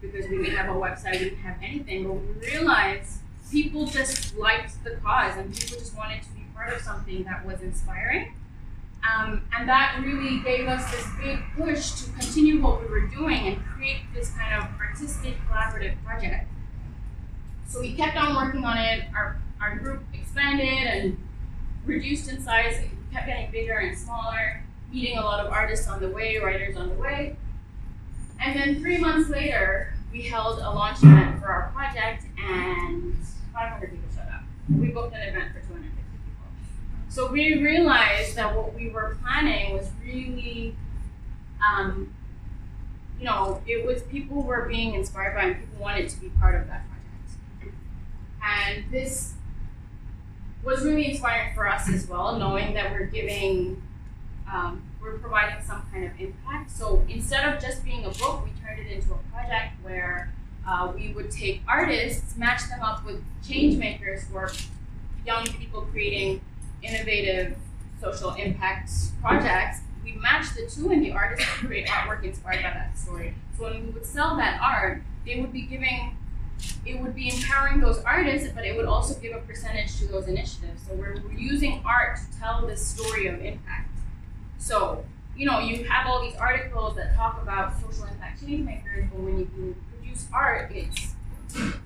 because 0.00 0.28
we 0.28 0.38
didn't 0.38 0.56
have 0.56 0.74
a 0.74 0.78
website, 0.78 1.12
we 1.12 1.18
didn't 1.30 1.38
have 1.38 1.56
anything, 1.62 2.04
but 2.04 2.12
we 2.12 2.50
realized 2.52 3.18
people 3.50 3.86
just 3.86 4.36
liked 4.36 4.82
the 4.84 4.90
cause 5.02 5.36
and 5.36 5.52
people 5.54 5.78
just 5.78 5.96
wanted 5.96 6.22
to 6.22 6.28
be 6.30 6.42
part 6.54 6.72
of 6.72 6.80
something 6.80 7.24
that 7.24 7.44
was 7.44 7.60
inspiring. 7.60 8.34
Um, 9.04 9.42
and 9.54 9.68
that 9.68 10.00
really 10.02 10.40
gave 10.42 10.66
us 10.66 10.90
this 10.90 11.06
big 11.20 11.40
push 11.56 11.90
to 12.02 12.10
continue 12.12 12.62
what 12.62 12.80
we 12.80 12.88
were 12.88 13.06
doing 13.06 13.48
and 13.48 13.64
create 13.64 14.02
this 14.14 14.30
kind 14.30 14.54
of 14.54 14.68
artistic 14.80 15.34
collaborative 15.48 16.02
project. 16.04 16.48
So 17.68 17.80
we 17.80 17.94
kept 17.94 18.16
on 18.16 18.34
working 18.36 18.64
on 18.64 18.78
it. 18.78 19.04
Our, 19.14 19.38
our 19.60 19.76
group 19.76 20.02
expanded 20.14 20.68
and 20.68 21.18
reduced 21.84 22.30
in 22.30 22.40
size 22.40 22.82
kept 23.14 23.28
getting 23.28 23.50
bigger 23.52 23.78
and 23.78 23.96
smaller, 23.96 24.60
meeting 24.92 25.16
a 25.18 25.22
lot 25.22 25.44
of 25.44 25.52
artists 25.52 25.86
on 25.86 26.00
the 26.00 26.08
way, 26.08 26.38
writers 26.38 26.76
on 26.76 26.88
the 26.88 26.94
way. 26.96 27.36
And 28.40 28.58
then 28.58 28.80
three 28.80 28.98
months 28.98 29.30
later, 29.30 29.94
we 30.12 30.22
held 30.22 30.58
a 30.58 30.70
launch 30.70 30.98
event 31.02 31.40
for 31.40 31.46
our 31.46 31.70
project, 31.72 32.26
and 32.36 33.16
500 33.52 33.90
people 33.90 34.08
showed 34.12 34.32
up. 34.32 34.42
We 34.68 34.88
booked 34.88 35.14
an 35.14 35.28
event 35.28 35.52
for 35.52 35.60
250 35.60 36.02
people. 36.24 36.46
So 37.08 37.30
we 37.30 37.62
realized 37.62 38.34
that 38.34 38.56
what 38.56 38.74
we 38.74 38.90
were 38.90 39.16
planning 39.22 39.76
was 39.76 39.88
really, 40.04 40.74
um, 41.64 42.12
you 43.18 43.26
know, 43.26 43.62
it 43.64 43.86
was 43.86 44.02
people 44.02 44.42
were 44.42 44.68
being 44.68 44.94
inspired 44.94 45.36
by 45.36 45.42
and 45.42 45.60
people 45.60 45.80
wanted 45.80 46.08
to 46.08 46.20
be 46.20 46.30
part 46.30 46.56
of 46.56 46.66
that 46.66 46.84
project. 46.88 47.76
And 48.42 48.84
this 48.90 49.34
was 50.64 50.84
really 50.84 51.10
inspiring 51.10 51.54
for 51.54 51.68
us 51.68 51.88
as 51.88 52.06
well, 52.06 52.38
knowing 52.38 52.74
that 52.74 52.92
we're 52.92 53.06
giving, 53.06 53.82
um, 54.52 54.82
we're 55.00 55.18
providing 55.18 55.62
some 55.64 55.86
kind 55.92 56.04
of 56.04 56.12
impact. 56.18 56.70
So 56.70 57.04
instead 57.08 57.52
of 57.52 57.60
just 57.60 57.84
being 57.84 58.04
a 58.04 58.10
book, 58.10 58.44
we 58.44 58.50
turned 58.64 58.80
it 58.80 58.90
into 58.90 59.12
a 59.12 59.18
project 59.32 59.74
where 59.82 60.32
uh, 60.66 60.92
we 60.96 61.12
would 61.12 61.30
take 61.30 61.60
artists, 61.68 62.36
match 62.36 62.68
them 62.70 62.80
up 62.82 63.04
with 63.04 63.22
change 63.46 63.76
makers 63.76 64.24
who 64.24 64.36
are 64.36 64.50
young 65.26 65.44
people 65.44 65.82
creating 65.82 66.40
innovative 66.82 67.56
social 68.00 68.32
impact 68.34 68.90
projects. 69.20 69.80
We 70.02 70.12
match 70.12 70.54
the 70.54 70.66
two, 70.66 70.90
and 70.90 71.02
the 71.02 71.12
artists 71.12 71.46
would 71.60 71.68
create 71.68 71.86
artwork 71.86 72.24
inspired 72.24 72.62
by 72.62 72.70
that 72.70 72.96
story. 72.98 73.34
So 73.56 73.64
when 73.64 73.86
we 73.86 73.90
would 73.92 74.06
sell 74.06 74.36
that 74.36 74.60
art, 74.60 75.02
they 75.26 75.40
would 75.40 75.52
be 75.52 75.62
giving 75.62 76.16
it 76.86 77.00
would 77.00 77.14
be 77.14 77.30
empowering 77.30 77.80
those 77.80 78.02
artists, 78.04 78.48
but 78.54 78.64
it 78.64 78.76
would 78.76 78.86
also 78.86 79.18
give 79.20 79.34
a 79.34 79.40
percentage 79.40 79.98
to 79.98 80.06
those 80.06 80.28
initiatives. 80.28 80.82
So 80.86 80.94
we're, 80.94 81.16
we're 81.24 81.32
using 81.32 81.82
art 81.84 82.18
to 82.18 82.38
tell 82.38 82.66
this 82.66 82.86
story 82.86 83.26
of 83.26 83.42
impact. 83.42 83.90
So, 84.58 85.04
you 85.36 85.46
know, 85.46 85.58
you 85.58 85.84
have 85.84 86.06
all 86.06 86.22
these 86.22 86.36
articles 86.36 86.96
that 86.96 87.14
talk 87.14 87.42
about 87.42 87.80
social 87.80 88.04
impact 88.04 88.40
change 88.40 88.64
makers, 88.66 89.06
but 89.12 89.20
when 89.20 89.38
you 89.38 89.76
produce 89.90 90.28
art, 90.32 90.70
it's 90.72 91.14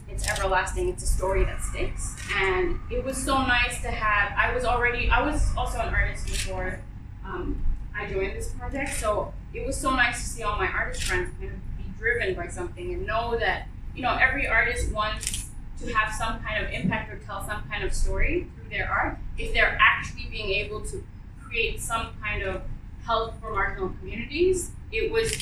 it's 0.08 0.26
everlasting. 0.28 0.88
It's 0.88 1.02
a 1.02 1.06
story 1.06 1.44
that 1.44 1.60
sticks. 1.60 2.16
And 2.34 2.80
it 2.90 3.04
was 3.04 3.22
so 3.22 3.36
nice 3.36 3.80
to 3.82 3.90
have. 3.90 4.32
I 4.36 4.54
was 4.54 4.64
already. 4.64 5.10
I 5.10 5.22
was 5.22 5.52
also 5.56 5.78
an 5.78 5.92
artist 5.92 6.26
before 6.26 6.80
um, 7.24 7.62
I 7.96 8.10
joined 8.10 8.34
this 8.34 8.52
project, 8.52 8.94
so 8.94 9.32
it 9.52 9.66
was 9.66 9.76
so 9.76 9.94
nice 9.94 10.22
to 10.22 10.28
see 10.28 10.42
all 10.42 10.56
my 10.56 10.68
artist 10.68 11.02
friends 11.04 11.30
kind 11.38 11.52
of 11.52 11.76
be 11.76 11.84
driven 11.98 12.34
by 12.34 12.48
something 12.48 12.94
and 12.94 13.06
know 13.06 13.36
that 13.38 13.68
you 13.98 14.04
know, 14.04 14.16
every 14.16 14.46
artist 14.46 14.92
wants 14.92 15.50
to 15.80 15.92
have 15.92 16.14
some 16.14 16.40
kind 16.40 16.64
of 16.64 16.70
impact 16.70 17.12
or 17.12 17.18
tell 17.18 17.44
some 17.44 17.64
kind 17.68 17.82
of 17.82 17.92
story 17.92 18.46
through 18.54 18.70
their 18.70 18.88
art. 18.88 19.18
If 19.36 19.52
they're 19.52 19.76
actually 19.80 20.28
being 20.30 20.50
able 20.50 20.82
to 20.82 21.04
create 21.42 21.80
some 21.80 22.10
kind 22.22 22.44
of 22.44 22.62
help 23.04 23.40
for 23.40 23.52
marginal 23.52 23.88
communities, 23.98 24.70
it 24.92 25.10
was 25.10 25.36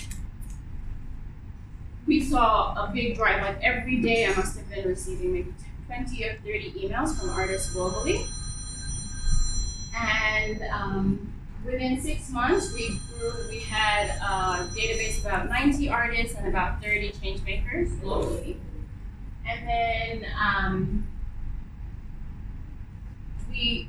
we 2.06 2.24
saw 2.24 2.72
a 2.82 2.90
big 2.94 3.14
drive. 3.14 3.42
Like 3.42 3.62
every 3.62 4.00
day, 4.00 4.24
I 4.24 4.34
must 4.34 4.56
have 4.56 4.70
been 4.70 4.88
receiving 4.88 5.34
maybe 5.34 5.52
20 5.88 6.24
or 6.24 6.36
30 6.36 6.72
emails 6.78 7.14
from 7.14 7.28
artists 7.30 7.74
globally. 7.74 8.26
And 9.94 10.62
um, 10.72 11.32
within 11.66 12.00
six 12.00 12.30
months, 12.30 12.72
we 12.72 12.98
grew. 13.18 13.32
We 13.48 13.60
had 13.60 14.10
a 14.10 14.66
database 14.72 15.18
of 15.18 15.26
about 15.26 15.48
90 15.48 15.88
artists 15.88 16.36
and 16.38 16.46
about 16.46 16.82
30 16.82 17.10
change 17.20 17.42
makers 17.42 17.90
globally. 18.02 18.56
And 19.46 19.68
then 19.68 20.26
um, 20.40 21.06
we, 23.50 23.88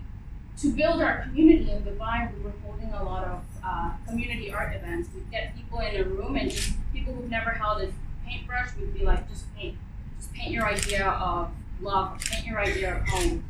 to 0.60 0.74
build 0.74 1.02
our 1.02 1.22
community 1.22 1.72
in 1.72 1.84
Dubai, 1.84 2.34
we 2.36 2.44
were 2.44 2.54
holding 2.66 2.92
a 2.94 3.04
lot 3.04 3.24
of 3.24 3.42
uh, 3.64 3.92
community 4.08 4.52
art 4.52 4.76
events. 4.76 5.10
We'd 5.14 5.30
get 5.32 5.56
people 5.56 5.80
in 5.80 5.96
a 5.96 6.04
room 6.04 6.36
and 6.36 6.50
just 6.50 6.74
people 6.92 7.14
who've 7.14 7.30
never 7.30 7.52
held 7.52 7.82
a 7.82 7.92
paintbrush 8.26 8.70
would 8.80 8.94
be 8.94 9.06
like, 9.06 9.30
just 9.30 9.54
paint, 9.56 9.78
just 10.18 10.34
paint 10.34 10.52
your 10.52 10.66
idea 10.66 11.08
of 11.08 11.52
love, 11.82 12.20
paint 12.20 12.46
your 12.46 12.60
idea 12.60 12.96
of 12.98 13.08
home, 13.08 13.44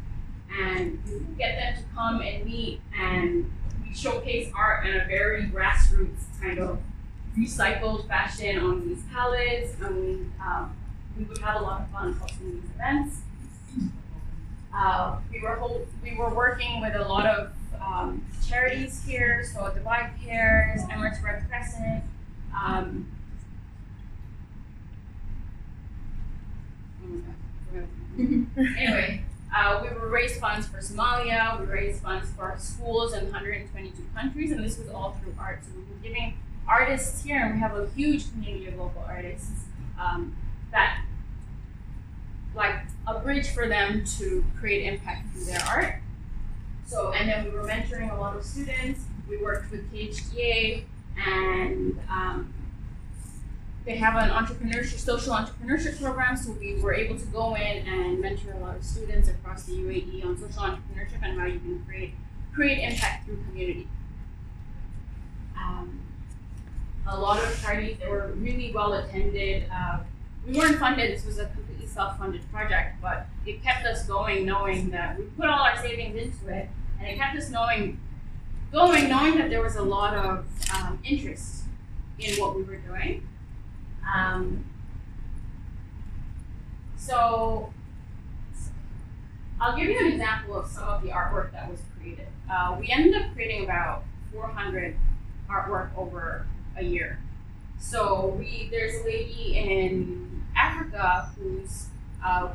and 0.60 1.00
get 1.38 1.56
them 1.56 1.76
to 1.78 1.84
come 1.96 2.22
and 2.22 2.46
meet 2.46 2.82
and 2.98 3.52
showcase 3.98 4.52
art 4.56 4.86
in 4.86 4.96
a 4.96 5.06
very 5.06 5.44
grassroots 5.48 6.24
kind 6.40 6.60
of 6.60 6.80
recycled 7.38 8.08
fashion 8.08 8.60
on 8.60 8.88
these 8.88 9.04
palettes, 9.12 9.74
and 9.82 9.96
we, 9.96 10.26
um, 10.42 10.76
we 11.18 11.24
would 11.26 11.38
have 11.40 11.62
a 11.62 11.64
lot 11.64 11.82
of 11.82 11.90
fun 11.90 12.14
hosting 12.14 12.62
these 12.62 12.70
events. 12.76 13.18
Uh, 14.74 15.18
we 15.32 15.42
were 15.42 15.60
we 16.04 16.16
were 16.16 16.30
working 16.34 16.82
with 16.82 16.96
a 16.96 17.04
lot 17.08 17.26
of 17.26 17.52
um, 17.82 18.24
charities 18.48 19.04
here, 19.06 19.44
so 19.44 19.62
Dubai 19.62 20.10
Cares, 20.24 20.82
Emirates 20.84 21.24
Red 21.24 21.48
Crescent. 21.50 22.04
Um, 22.54 23.08
my 27.04 27.18
God, 27.18 27.36
I 27.78 28.26
forgot. 28.58 28.78
anyway, 28.78 29.22
uh, 29.58 29.82
we 29.82 29.90
would 29.90 30.12
raise 30.12 30.40
funds 30.40 30.68
for 30.68 30.78
Somalia, 30.78 31.60
we 31.60 31.66
raised 31.66 32.04
funds 32.04 32.30
for 32.36 32.56
schools 32.60 33.14
in 33.14 33.24
122 33.24 34.04
countries, 34.14 34.52
and 34.52 34.64
this 34.64 34.78
was 34.78 34.90
all 34.90 35.18
through 35.22 35.34
art. 35.40 35.64
So 35.64 35.72
we 35.76 35.82
were 35.82 36.00
giving 36.02 36.38
artists 36.68 37.24
here, 37.24 37.44
and 37.44 37.56
we 37.56 37.60
have 37.60 37.76
a 37.76 37.90
huge 37.96 38.32
community 38.32 38.68
of 38.68 38.78
local 38.78 39.04
artists 39.08 39.66
um, 40.00 40.36
that 40.72 41.02
like 42.56 42.76
a 43.08 43.20
bridge 43.20 43.50
for 43.50 43.68
them 43.68 44.04
to 44.18 44.44
create 44.60 44.94
impact 44.94 45.32
through 45.32 45.46
their 45.46 45.62
art. 45.68 45.96
So, 46.86 47.12
and 47.14 47.28
then 47.28 47.46
we 47.46 47.52
were 47.52 47.64
mentoring 47.64 48.16
a 48.16 48.20
lot 48.20 48.36
of 48.36 48.44
students. 48.44 49.02
We 49.28 49.38
worked 49.38 49.72
with 49.72 49.92
KHDA, 49.92 50.84
and 51.26 52.00
um, 52.10 52.54
they 53.88 53.96
have 53.96 54.16
an 54.22 54.30
entrepreneurship, 54.30 55.00
social 55.00 55.34
entrepreneurship 55.34 56.00
program. 56.00 56.36
So 56.36 56.52
we 56.52 56.76
were 56.76 56.94
able 56.94 57.18
to 57.18 57.26
go 57.28 57.56
in 57.56 57.88
and 57.88 58.20
mentor 58.20 58.52
a 58.52 58.60
lot 58.60 58.76
of 58.76 58.84
students 58.84 59.30
across 59.30 59.64
the 59.64 59.78
UAE 59.78 60.26
on 60.26 60.38
social 60.38 60.62
entrepreneurship 60.62 61.24
and 61.24 61.40
how 61.40 61.46
you 61.46 61.60
can 61.60 61.84
create 61.88 62.14
create 62.54 62.80
impact 62.80 63.26
through 63.26 63.38
community. 63.50 63.88
Um, 65.56 66.02
a 67.08 67.18
lot 67.18 67.42
of 67.42 67.64
parties 67.64 67.98
that 68.00 68.10
were 68.10 68.34
really 68.36 68.74
well 68.74 68.94
attended. 68.94 69.70
Uh, 69.74 70.00
we 70.46 70.58
weren't 70.58 70.80
funded. 70.80 71.12
This 71.12 71.26
was 71.26 71.40
a 71.40 71.46
completely 71.46 71.86
self-funded 71.86 72.52
project, 72.52 73.02
but 73.02 73.28
it 73.46 73.64
kept 73.64 73.86
us 73.86 74.06
going, 74.06 74.46
knowing 74.46 74.90
that 74.90 75.18
we 75.18 75.26
put 75.38 75.46
all 75.46 75.62
our 75.62 75.78
savings 75.78 76.16
into 76.16 76.54
it, 76.54 76.68
and 77.00 77.08
it 77.08 77.18
kept 77.18 77.38
us 77.38 77.50
knowing, 77.50 78.00
going, 78.72 79.08
knowing 79.08 79.38
that 79.38 79.50
there 79.50 79.62
was 79.62 79.76
a 79.78 79.84
lot 79.84 80.14
of 80.14 80.46
um, 80.74 81.00
interest 81.06 81.64
in 82.20 82.36
what 82.42 82.56
we 82.56 82.64
were 82.64 82.78
doing. 82.78 83.26
Um, 84.14 84.66
so, 86.96 87.74
I'll 89.60 89.76
give 89.76 89.90
you 89.90 90.00
an 90.00 90.12
example 90.12 90.58
of 90.58 90.68
some 90.68 90.88
of 90.88 91.02
the 91.02 91.10
artwork 91.10 91.52
that 91.52 91.70
was 91.70 91.80
created. 91.98 92.28
Uh, 92.52 92.78
we 92.80 92.90
ended 92.92 93.16
up 93.16 93.34
creating 93.34 93.64
about 93.64 94.04
400 94.32 94.96
artwork 95.50 95.90
over 95.98 96.46
a 96.76 96.84
year. 96.84 97.20
So 97.80 98.36
we 98.40 98.68
there's 98.72 99.02
a 99.02 99.06
lady 99.06 99.58
in 99.58 100.44
Africa 100.56 101.32
who's 101.38 101.88
uh, 102.24 102.50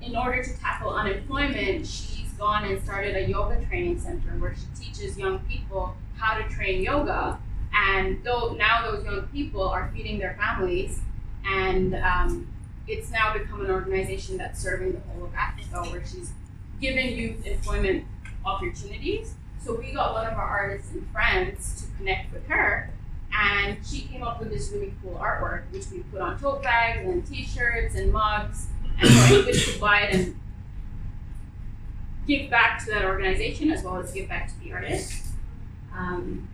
in 0.00 0.16
order 0.16 0.42
to 0.42 0.58
tackle 0.60 0.90
unemployment, 0.90 1.86
she's 1.86 2.30
gone 2.38 2.64
and 2.64 2.82
started 2.82 3.16
a 3.16 3.28
yoga 3.28 3.64
training 3.66 3.98
center 3.98 4.30
where 4.38 4.54
she 4.54 4.84
teaches 4.84 5.18
young 5.18 5.38
people 5.40 5.94
how 6.16 6.38
to 6.38 6.48
train 6.48 6.82
yoga. 6.82 7.38
And 7.76 8.22
though 8.24 8.54
now 8.54 8.90
those 8.90 9.04
young 9.04 9.22
people 9.28 9.68
are 9.68 9.90
feeding 9.94 10.18
their 10.18 10.34
families, 10.40 11.00
and 11.44 11.94
um, 11.94 12.48
it's 12.88 13.10
now 13.10 13.32
become 13.32 13.64
an 13.64 13.70
organization 13.70 14.36
that's 14.36 14.60
serving 14.60 14.92
the 14.92 15.00
whole 15.00 15.24
of 15.26 15.34
Africa, 15.34 15.82
where 15.90 16.04
she's 16.04 16.32
giving 16.80 17.16
youth 17.16 17.46
employment 17.46 18.04
opportunities. 18.44 19.34
So 19.62 19.74
we 19.74 19.92
got 19.92 20.14
one 20.14 20.26
of 20.26 20.34
our 20.34 20.46
artists 20.46 20.92
and 20.92 21.06
friends 21.10 21.82
to 21.82 21.96
connect 21.98 22.32
with 22.32 22.46
her, 22.46 22.90
and 23.32 23.78
she 23.84 24.02
came 24.02 24.22
up 24.22 24.38
with 24.40 24.50
this 24.50 24.70
really 24.72 24.94
cool 25.02 25.14
artwork, 25.14 25.62
which 25.72 25.86
we 25.90 25.98
put 25.98 26.20
on 26.20 26.38
tote 26.38 26.62
bags 26.62 27.00
and 27.06 27.26
T-shirts 27.26 27.94
and 27.96 28.12
mugs, 28.12 28.68
and 28.98 29.08
so 29.08 29.42
could 29.42 29.80
buy 29.80 30.02
it 30.02 30.14
and 30.14 30.40
give 32.26 32.50
back 32.50 32.84
to 32.84 32.90
that 32.90 33.04
organization 33.04 33.70
as 33.70 33.82
well 33.84 33.96
as 33.96 34.12
give 34.12 34.28
back 34.28 34.48
to 34.48 34.58
the 34.60 34.72
artist. 34.72 35.26
Um, 35.96 36.48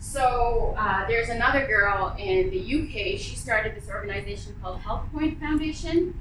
so 0.00 0.74
uh, 0.78 1.06
there's 1.06 1.28
another 1.28 1.66
girl 1.66 2.16
in 2.18 2.48
the 2.48 2.58
UK. 2.58 3.20
She 3.20 3.36
started 3.36 3.76
this 3.76 3.88
organization 3.88 4.56
called 4.62 4.80
Health 4.80 5.04
Point 5.12 5.38
Foundation, 5.38 6.18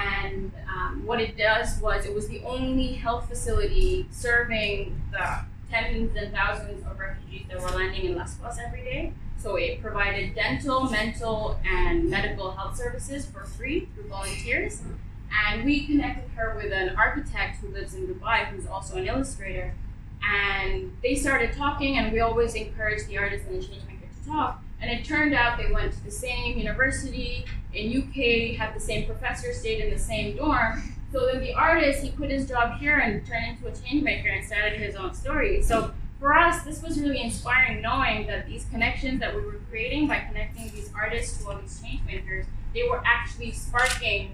and 0.00 0.52
um, 0.68 1.02
what 1.06 1.18
it 1.18 1.36
does 1.38 1.80
was 1.80 2.04
it 2.04 2.14
was 2.14 2.28
the 2.28 2.42
only 2.44 2.92
health 2.92 3.28
facility 3.28 4.06
serving 4.10 5.00
the 5.10 5.40
tens 5.70 6.14
and 6.14 6.30
thousands 6.32 6.84
of 6.86 6.98
refugees 6.98 7.46
that 7.48 7.60
were 7.60 7.70
landing 7.70 8.04
in 8.04 8.16
Lesbos 8.16 8.58
every 8.64 8.82
day. 8.82 9.14
So 9.38 9.56
it 9.56 9.80
provided 9.80 10.34
dental, 10.34 10.90
mental, 10.90 11.58
and 11.64 12.10
medical 12.10 12.52
health 12.52 12.76
services 12.76 13.24
for 13.26 13.44
free 13.44 13.88
through 13.94 14.08
volunteers. 14.08 14.82
And 15.46 15.64
we 15.64 15.86
connected 15.86 16.30
her 16.36 16.54
with 16.54 16.70
an 16.70 16.94
architect 16.96 17.56
who 17.60 17.68
lives 17.68 17.94
in 17.94 18.06
Dubai, 18.06 18.46
who's 18.48 18.66
also 18.66 18.98
an 18.98 19.06
illustrator. 19.06 19.74
And 20.24 20.96
they 21.02 21.14
started 21.14 21.52
talking, 21.52 21.98
and 21.98 22.12
we 22.12 22.20
always 22.20 22.54
encourage 22.54 23.06
the 23.06 23.18
artists 23.18 23.46
and 23.48 23.62
the 23.62 23.66
changemaker 23.66 24.22
to 24.22 24.28
talk. 24.28 24.62
And 24.80 24.90
it 24.90 25.04
turned 25.04 25.34
out 25.34 25.58
they 25.58 25.70
went 25.70 25.92
to 25.92 26.04
the 26.04 26.10
same 26.10 26.58
university 26.58 27.44
in 27.72 28.02
UK, 28.02 28.56
had 28.56 28.74
the 28.74 28.80
same 28.80 29.06
professor, 29.06 29.52
stayed 29.52 29.80
in 29.82 29.90
the 29.90 29.98
same 29.98 30.36
dorm. 30.36 30.82
So 31.12 31.26
then 31.26 31.40
the 31.40 31.54
artist, 31.54 32.02
he 32.02 32.10
quit 32.10 32.30
his 32.30 32.48
job 32.48 32.78
here 32.78 32.98
and 32.98 33.24
turned 33.26 33.46
into 33.46 33.66
a 33.68 33.72
change 33.72 34.02
maker 34.02 34.28
and 34.28 34.44
started 34.44 34.80
his 34.80 34.96
own 34.96 35.14
story. 35.14 35.62
So 35.62 35.92
for 36.18 36.34
us, 36.34 36.62
this 36.62 36.82
was 36.82 36.98
really 37.00 37.20
inspiring 37.20 37.82
knowing 37.82 38.26
that 38.28 38.46
these 38.46 38.64
connections 38.66 39.20
that 39.20 39.34
we 39.34 39.42
were 39.42 39.60
creating 39.68 40.08
by 40.08 40.20
connecting 40.20 40.70
these 40.70 40.90
artists 40.94 41.38
to 41.38 41.50
all 41.50 41.58
these 41.58 41.80
change 41.82 42.00
makers, 42.06 42.46
they 42.74 42.84
were 42.84 43.02
actually 43.04 43.52
sparking 43.52 44.32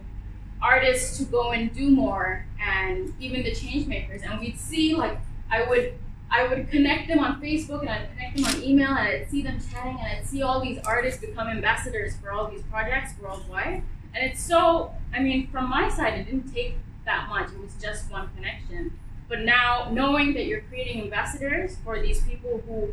artists 0.62 1.18
to 1.18 1.24
go 1.24 1.52
and 1.52 1.74
do 1.74 1.90
more 1.90 2.44
and 2.60 3.12
even 3.20 3.42
the 3.42 3.54
change 3.54 3.86
makers. 3.86 4.22
And 4.22 4.38
we'd 4.38 4.58
see 4.58 4.94
like 4.94 5.18
I 5.50 5.68
would 5.68 5.94
I 6.30 6.46
would 6.46 6.70
connect 6.70 7.08
them 7.08 7.20
on 7.20 7.40
Facebook 7.40 7.80
and 7.80 7.88
I'd 7.88 8.08
connect 8.10 8.36
them 8.36 8.44
on 8.44 8.62
email 8.62 8.90
and 8.90 8.98
I'd 8.98 9.30
see 9.30 9.42
them 9.42 9.58
chatting 9.72 9.98
and 9.98 10.18
I'd 10.18 10.26
see 10.26 10.42
all 10.42 10.62
these 10.62 10.78
artists 10.84 11.20
become 11.20 11.48
ambassadors 11.48 12.16
for 12.16 12.32
all 12.32 12.50
these 12.50 12.62
projects 12.62 13.12
worldwide. 13.20 13.82
And 14.14 14.30
it's 14.30 14.42
so, 14.42 14.92
I 15.14 15.20
mean, 15.20 15.48
from 15.50 15.70
my 15.70 15.88
side, 15.88 16.14
it 16.14 16.24
didn't 16.24 16.52
take 16.52 16.76
that 17.06 17.28
much. 17.28 17.50
It 17.50 17.60
was 17.60 17.72
just 17.80 18.10
one 18.10 18.28
connection. 18.34 18.98
But 19.28 19.40
now, 19.40 19.90
knowing 19.92 20.34
that 20.34 20.46
you're 20.46 20.62
creating 20.62 21.02
ambassadors 21.02 21.76
for 21.84 22.00
these 22.00 22.22
people 22.22 22.62
who 22.66 22.90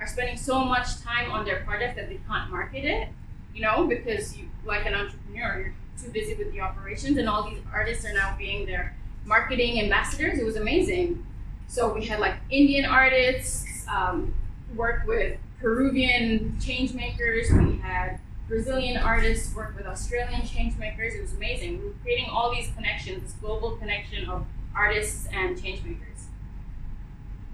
are 0.00 0.06
spending 0.06 0.36
so 0.36 0.64
much 0.64 1.00
time 1.02 1.30
on 1.30 1.44
their 1.44 1.64
project 1.64 1.96
that 1.96 2.08
they 2.08 2.20
can't 2.28 2.50
market 2.50 2.84
it, 2.84 3.08
you 3.54 3.62
know, 3.62 3.86
because 3.86 4.36
you, 4.36 4.48
like 4.64 4.86
an 4.86 4.94
entrepreneur, 4.94 5.60
you're 5.60 5.74
too 6.02 6.10
busy 6.10 6.34
with 6.34 6.52
the 6.52 6.60
operations, 6.60 7.16
and 7.16 7.28
all 7.28 7.48
these 7.48 7.58
artists 7.72 8.04
are 8.04 8.12
now 8.12 8.34
being 8.38 8.66
their 8.66 8.94
marketing 9.24 9.80
ambassadors. 9.80 10.38
It 10.38 10.44
was 10.44 10.56
amazing. 10.56 11.24
So 11.68 11.92
we 11.92 12.06
had 12.06 12.20
like 12.20 12.36
Indian 12.50 12.84
artists 12.84 13.86
um, 13.88 14.34
work 14.74 15.06
with 15.06 15.38
Peruvian 15.60 16.58
change 16.60 16.94
makers. 16.94 17.50
We 17.50 17.78
had 17.78 18.20
Brazilian 18.48 18.96
artists 18.96 19.54
work 19.54 19.76
with 19.76 19.86
Australian 19.86 20.46
change 20.46 20.76
makers. 20.78 21.14
It 21.14 21.22
was 21.22 21.34
amazing. 21.34 21.78
We 21.78 21.84
were 21.86 21.94
creating 22.02 22.28
all 22.30 22.54
these 22.54 22.70
connections, 22.74 23.22
this 23.22 23.32
global 23.32 23.72
connection 23.76 24.28
of 24.28 24.46
artists 24.74 25.26
and 25.32 25.60
change 25.60 25.82
makers. 25.82 26.26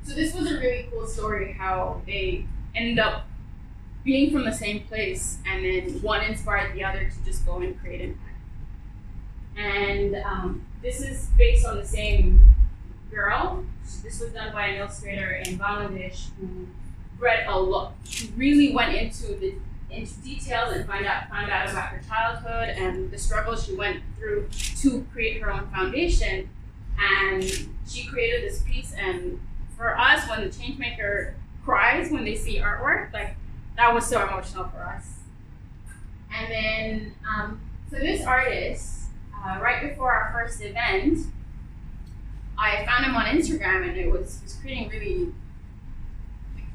So 0.05 0.15
this 0.15 0.35
was 0.35 0.51
a 0.51 0.59
really 0.59 0.89
cool 0.91 1.07
story 1.07 1.53
how 1.53 2.03
they 2.07 2.47
ended 2.75 2.99
up 2.99 3.27
being 4.05 4.33
from 4.33 4.45
the 4.45 4.53
same 4.53 4.81
place 4.85 5.39
and 5.47 5.65
then 5.65 6.03
one 6.03 6.23
inspired 6.23 6.75
the 6.75 6.85
other 6.85 7.09
to 7.09 7.25
just 7.25 7.47
go 7.47 7.59
and 7.59 7.79
create 7.81 8.01
impact. 8.01 8.29
And 9.57 10.17
um, 10.17 10.67
this 10.83 11.01
is 11.01 11.29
based 11.39 11.65
on 11.65 11.77
the 11.77 11.87
same 11.87 12.52
girl. 13.13 13.65
This 14.03 14.21
was 14.21 14.31
done 14.31 14.53
by 14.53 14.69
an 14.69 14.81
illustrator 14.81 15.31
in 15.33 15.59
Bangladesh 15.59 16.31
who 16.41 16.67
read 17.19 17.47
a 17.47 17.59
lot. 17.59 17.93
She 18.05 18.33
really 18.37 18.73
went 18.75 18.95
into 18.95 19.35
the 19.35 19.55
into 19.91 20.15
details 20.21 20.73
and 20.73 20.87
find 20.87 21.05
out 21.05 21.29
found 21.29 21.51
out 21.51 21.71
about 21.71 21.91
her 21.91 22.01
childhood 22.09 22.71
and 22.71 23.11
the 23.11 23.19
struggles 23.19 23.67
she 23.67 23.75
went 23.75 24.01
through 24.19 24.49
to 24.81 25.07
create 25.13 25.41
her 25.43 25.53
own 25.53 25.69
foundation. 25.69 26.49
And 26.99 27.45
she 27.87 28.07
created 28.07 28.43
this 28.43 28.63
piece. 28.63 28.95
And 28.95 29.41
for 29.77 29.99
us, 29.99 30.29
when 30.29 30.41
the 30.41 30.49
changemaker 30.49 31.35
cries 31.65 32.11
when 32.11 32.25
they 32.25 32.35
see 32.35 32.59
artwork, 32.59 33.13
like 33.13 33.37
that 33.77 33.95
was 33.95 34.07
so 34.07 34.27
emotional 34.27 34.65
for 34.65 34.83
us. 34.83 35.19
And 36.35 36.51
then, 36.51 37.15
um, 37.29 37.61
so 37.91 37.99
this 37.99 38.25
artist, 38.25 39.09
uh, 39.37 39.59
right 39.61 39.89
before 39.91 40.11
our 40.11 40.33
first 40.33 40.63
event, 40.63 41.27
I 42.63 42.87
found 42.87 43.05
him 43.05 43.17
on 43.17 43.27
Instagram, 43.27 43.89
and 43.89 43.97
it 43.97 44.09
was 44.09 44.39
he 44.39 44.45
was 44.45 44.55
creating 44.63 44.89
really 44.89 45.33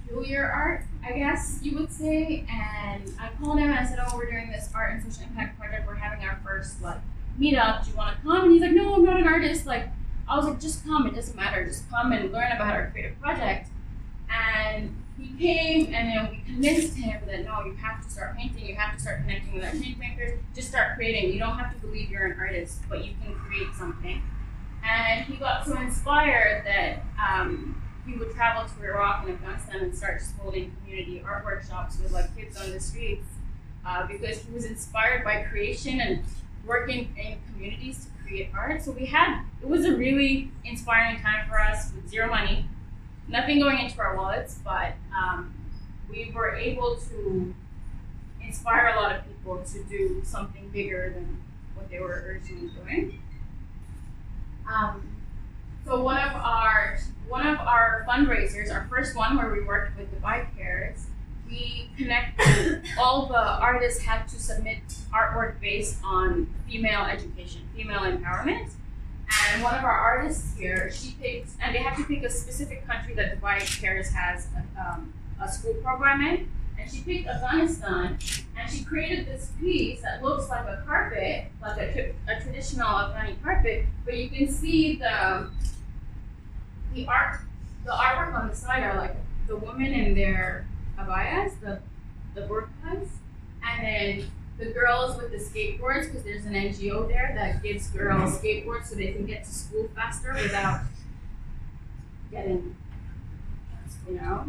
peculiar 0.04 0.46
art, 0.46 0.84
I 1.02 1.14
guess 1.14 1.60
you 1.64 1.78
would 1.78 1.92
say. 1.92 2.46
And 2.50 3.10
I 3.18 3.30
called 3.42 3.60
him 3.60 3.70
and 3.70 3.80
I 3.80 3.86
said, 3.86 4.00
"Oh, 4.06 4.18
we're 4.18 4.30
doing 4.30 4.52
this 4.52 4.70
art 4.76 4.94
and 4.94 5.02
social 5.02 5.24
impact 5.30 5.58
project. 5.58 5.88
We're 5.88 5.96
having 5.96 6.26
our 6.26 6.40
first 6.44 6.82
like 6.82 7.00
meetup. 7.40 7.86
Do 7.86 7.92
you 7.92 7.96
want 7.96 8.18
to 8.18 8.22
come?" 8.22 8.44
And 8.44 8.52
he's 8.52 8.62
like, 8.62 8.72
"No, 8.72 8.96
I'm 8.96 9.06
not 9.06 9.18
an 9.18 9.28
artist. 9.28 9.66
Like, 9.66 9.88
I 10.28 10.36
was 10.36 10.46
like, 10.46 10.60
just 10.60 10.86
come. 10.86 11.08
It 11.08 11.16
doesn't 11.16 11.38
matter. 11.38 11.66
Just 11.66 11.90
come 11.90 12.12
and 12.12 12.34
learn 12.34 12.52
about 12.52 12.76
our 12.76 12.90
creative 12.92 13.18
project." 13.22 13.70
And 14.30 14.94
he 15.18 15.30
came, 15.40 15.94
and 15.94 16.10
then 16.10 16.30
we 16.30 16.44
convinced 16.46 16.98
him 16.98 17.22
that 17.28 17.46
no, 17.46 17.64
you 17.64 17.76
have 17.76 18.04
to 18.04 18.10
start 18.10 18.36
painting. 18.36 18.66
You 18.66 18.76
have 18.76 18.94
to 18.94 19.00
start 19.00 19.22
connecting 19.22 19.54
with 19.54 19.64
our 19.64 19.72
paint 19.72 19.98
makers. 19.98 20.38
Just 20.54 20.68
start 20.68 20.98
creating. 20.98 21.32
You 21.32 21.40
don't 21.40 21.58
have 21.58 21.74
to 21.74 21.80
believe 21.80 22.12
you're 22.12 22.26
an 22.26 22.38
artist, 22.38 22.82
but 22.90 23.06
you 23.06 23.14
can 23.24 23.34
create 23.36 23.74
something. 23.78 24.22
And 24.88 25.26
he 25.26 25.36
got 25.36 25.66
so 25.66 25.78
inspired 25.80 26.66
that 26.66 27.04
um, 27.22 27.82
he 28.06 28.14
would 28.14 28.32
travel 28.32 28.66
to 28.68 28.84
Iraq 28.84 29.26
and 29.26 29.34
Afghanistan 29.34 29.82
and 29.82 29.96
start 29.96 30.20
just 30.20 30.36
holding 30.38 30.76
community 30.82 31.22
art 31.26 31.44
workshops 31.44 32.00
with 32.00 32.12
like 32.12 32.36
kids 32.38 32.60
on 32.60 32.72
the 32.72 32.80
streets 32.80 33.28
uh, 33.86 34.08
because 34.08 34.44
he 34.44 34.52
was 34.54 34.66
inspired 34.66 35.24
by 35.24 35.44
creation 35.44 36.00
and 36.00 36.24
working 36.66 37.14
in 37.18 37.38
communities 37.52 38.06
to 38.06 38.24
create 38.24 38.50
art. 38.56 38.82
So 38.82 38.92
we 38.92 39.08
had 39.08 39.44
it 39.62 39.68
was 39.68 39.86
a 39.86 39.96
really 39.96 40.52
inspiring 40.64 41.20
time 41.22 41.50
for 41.50 41.60
us 41.60 41.92
with 41.94 42.10
zero 42.10 42.30
money, 42.30 42.66
nothing 43.28 43.60
going 43.60 43.80
into 43.80 44.00
our 44.00 44.16
wallets, 44.16 44.60
but 44.64 44.94
um, 45.16 45.54
we 46.10 46.32
were 46.34 46.56
able 46.56 46.96
to 47.10 47.54
inspire 48.42 48.94
a 48.96 49.02
lot 49.02 49.16
of 49.16 49.28
people 49.28 49.62
to 49.64 49.84
do 49.84 50.22
something 50.24 50.70
bigger 50.70 51.12
than 51.14 51.42
what 51.76 51.90
they 51.90 52.00
were 52.00 52.26
originally 52.28 52.70
doing. 52.70 53.22
Um, 54.68 55.04
so 55.86 56.02
one 56.02 56.18
of 56.18 56.34
our 56.36 57.00
one 57.28 57.46
of 57.46 57.60
our 57.60 58.06
fundraisers, 58.08 58.72
our 58.74 58.88
first 58.90 59.16
one 59.16 59.38
where 59.38 59.52
we 59.52 59.62
worked 59.62 59.98
with 59.98 60.14
Dubai 60.14 60.46
Cares, 60.58 61.08
we 61.50 61.90
connected 61.98 62.84
all 63.00 63.26
the 63.28 63.38
artists 63.38 64.02
had 64.02 64.28
to 64.30 64.40
submit 64.40 64.80
artwork 65.14 65.60
based 65.60 66.00
on 66.04 66.54
female 66.70 67.04
education, 67.06 67.62
female 67.76 68.02
empowerment. 68.02 68.70
And 69.52 69.62
one 69.62 69.76
of 69.76 69.84
our 69.84 69.92
artists 69.92 70.58
here, 70.58 70.90
she 70.90 71.16
picked, 71.22 71.50
and 71.62 71.76
they 71.76 71.80
have 71.80 71.98
to 71.98 72.04
pick 72.06 72.24
a 72.24 72.30
specific 72.30 72.88
country 72.88 73.14
that 73.16 73.32
the 73.32 73.46
Dubai 73.46 73.60
Cares 73.82 74.10
has 74.12 74.48
um, 74.80 75.14
a 75.42 75.52
school 75.52 75.74
program 75.84 76.22
in. 76.22 76.50
And 76.88 76.96
she 76.96 77.02
picked 77.02 77.28
Afghanistan, 77.28 78.18
and 78.58 78.72
she 78.72 78.86
created 78.86 79.26
this 79.28 79.52
piece 79.60 80.02
that 80.04 80.24
looks 80.24 80.48
like 80.48 80.66
a 80.68 80.82
carpet, 80.88 81.48
like 81.62 81.78
a, 81.80 82.14
a 82.30 82.40
traditional 82.42 82.88
Afghani 82.88 83.36
carpet, 83.44 83.86
but 84.06 84.16
you 84.16 84.30
can 84.30 84.48
see 84.48 84.96
the 84.96 85.50
the 86.94 87.06
art, 87.08 87.42
the 87.84 87.92
artwork 87.92 88.34
on 88.42 88.48
the 88.48 88.56
side 88.56 88.84
are 88.84 88.96
like 88.96 89.18
the 89.48 89.58
women 89.58 89.92
in 89.92 90.16
their 90.16 90.66
abayas, 90.98 91.60
the 91.60 91.80
the 92.36 92.48
burqas, 92.48 93.10
and 93.66 93.84
then 93.86 94.32
the 94.58 94.68
girls 94.68 95.18
with 95.18 95.32
the 95.32 95.38
skateboards, 95.38 96.06
because 96.06 96.24
there's 96.24 96.46
an 96.46 96.54
NGO 96.54 97.06
there 97.10 97.34
that 97.36 97.62
gives 97.62 97.90
girls 97.90 98.40
skateboards 98.40 98.86
so 98.86 98.96
they 98.96 99.12
can 99.12 99.26
get 99.26 99.44
to 99.44 99.52
school 99.52 99.90
faster 99.94 100.34
without 100.34 100.84
getting, 102.32 102.78
you 104.08 104.16
know. 104.16 104.46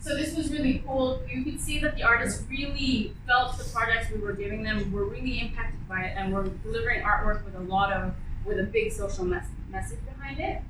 So 0.00 0.14
this 0.16 0.34
was 0.36 0.50
really 0.50 0.82
cool. 0.86 1.20
You 1.28 1.42
could 1.44 1.60
see 1.60 1.80
that 1.80 1.96
the 1.96 2.02
artists 2.04 2.44
really 2.48 3.12
felt 3.26 3.58
the 3.58 3.64
projects 3.64 4.10
we 4.12 4.20
were 4.20 4.32
giving 4.32 4.62
them 4.62 4.92
were 4.92 5.04
really 5.04 5.40
impacted 5.40 5.86
by 5.88 6.02
it, 6.02 6.14
and 6.16 6.32
were 6.32 6.44
delivering 6.62 7.02
artwork 7.02 7.44
with 7.44 7.54
a 7.56 7.60
lot 7.60 7.92
of 7.92 8.14
with 8.44 8.58
a 8.60 8.64
big 8.64 8.92
social 8.92 9.24
mes- 9.24 9.42
message 9.70 9.98
behind 10.06 10.38
it. 10.38 10.62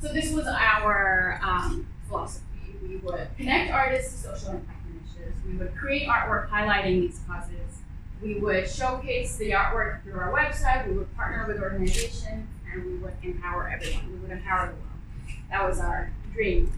So 0.00 0.12
this 0.12 0.32
was 0.32 0.46
our 0.46 1.40
um, 1.42 1.86
philosophy. 2.06 2.44
We 2.82 2.96
would 2.96 3.28
connect 3.36 3.72
artists 3.72 4.22
to 4.22 4.36
social 4.36 4.52
impact 4.52 4.84
initiatives. 4.90 5.36
We 5.46 5.56
would 5.56 5.74
create 5.74 6.06
artwork 6.08 6.48
highlighting 6.48 7.00
these 7.00 7.20
causes. 7.26 7.78
We 8.22 8.34
would 8.38 8.68
showcase 8.68 9.36
the 9.36 9.50
artwork 9.52 10.02
through 10.02 10.18
our 10.20 10.32
website. 10.32 10.86
We 10.86 10.96
would 10.98 11.14
partner 11.16 11.46
with 11.48 11.62
organizations, 11.62 12.46
and 12.72 12.84
we 12.84 12.94
would 12.96 13.14
empower 13.22 13.68
everyone. 13.68 14.12
We 14.12 14.18
would 14.18 14.30
empower 14.30 14.66
the 14.66 14.72
world. 14.74 15.38
That 15.50 15.66
was 15.66 15.80
our 15.80 16.12
dream. 16.34 16.72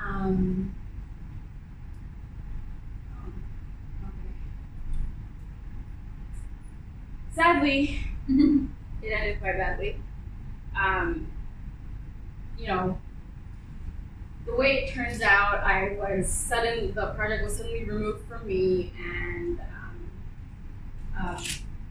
Um. 0.00 0.74
Sadly, 7.34 8.00
it 8.28 9.12
ended 9.12 9.40
quite 9.40 9.56
badly. 9.56 9.96
Um, 10.74 11.28
you 12.58 12.66
know, 12.66 12.98
the 14.44 14.56
way 14.56 14.84
it 14.84 14.92
turns 14.92 15.20
out, 15.20 15.62
I 15.62 15.96
was 16.00 16.28
sudden. 16.28 16.92
The 16.94 17.12
project 17.14 17.44
was 17.44 17.56
suddenly 17.56 17.84
removed 17.84 18.26
from 18.26 18.44
me, 18.46 18.92
and 18.98 19.60
um, 19.60 20.10
uh, 21.16 21.40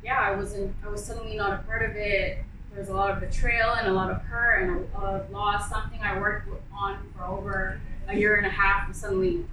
yeah, 0.04 0.20
I 0.20 0.36
wasn't. 0.36 0.76
I 0.86 0.89
was 0.89 1.06
suddenly 1.06 1.38
not 1.38 1.62
a 1.62 1.63
part 1.63 1.89
of 1.89 1.96
it. 1.96 2.39
There 2.72 2.80
was 2.80 2.89
a 2.89 2.93
lot 2.93 3.12
of 3.12 3.20
betrayal 3.22 3.72
and 3.74 3.88
a 3.88 3.93
lot 3.93 4.12
of 4.12 4.22
hurt 4.24 4.63
and 4.63 4.86
a 4.93 4.98
lot 5.00 5.15
of 5.15 5.32
loss. 5.32 5.70
Something 5.70 6.02
I 6.02 6.20
worked 6.20 6.50
on 6.74 6.98
for 7.15 7.24
over 7.24 7.80
a 8.08 8.15
year 8.15 8.36
and 8.36 8.46
a 8.46 8.50
half 8.50 8.88
was 8.88 8.98
suddenly 8.98 9.46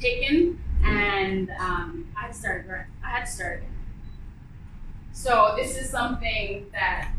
taken, 0.00 0.60
and 0.84 1.50
um, 1.58 2.08
I 2.16 2.22
had 2.22 2.32
to 2.32 2.38
start. 2.38 2.66
I 3.04 3.08
had 3.08 3.24
to 3.26 3.30
start. 3.30 3.64
So 5.12 5.54
this 5.56 5.76
is 5.76 5.90
something 5.90 6.66
that 6.72 7.12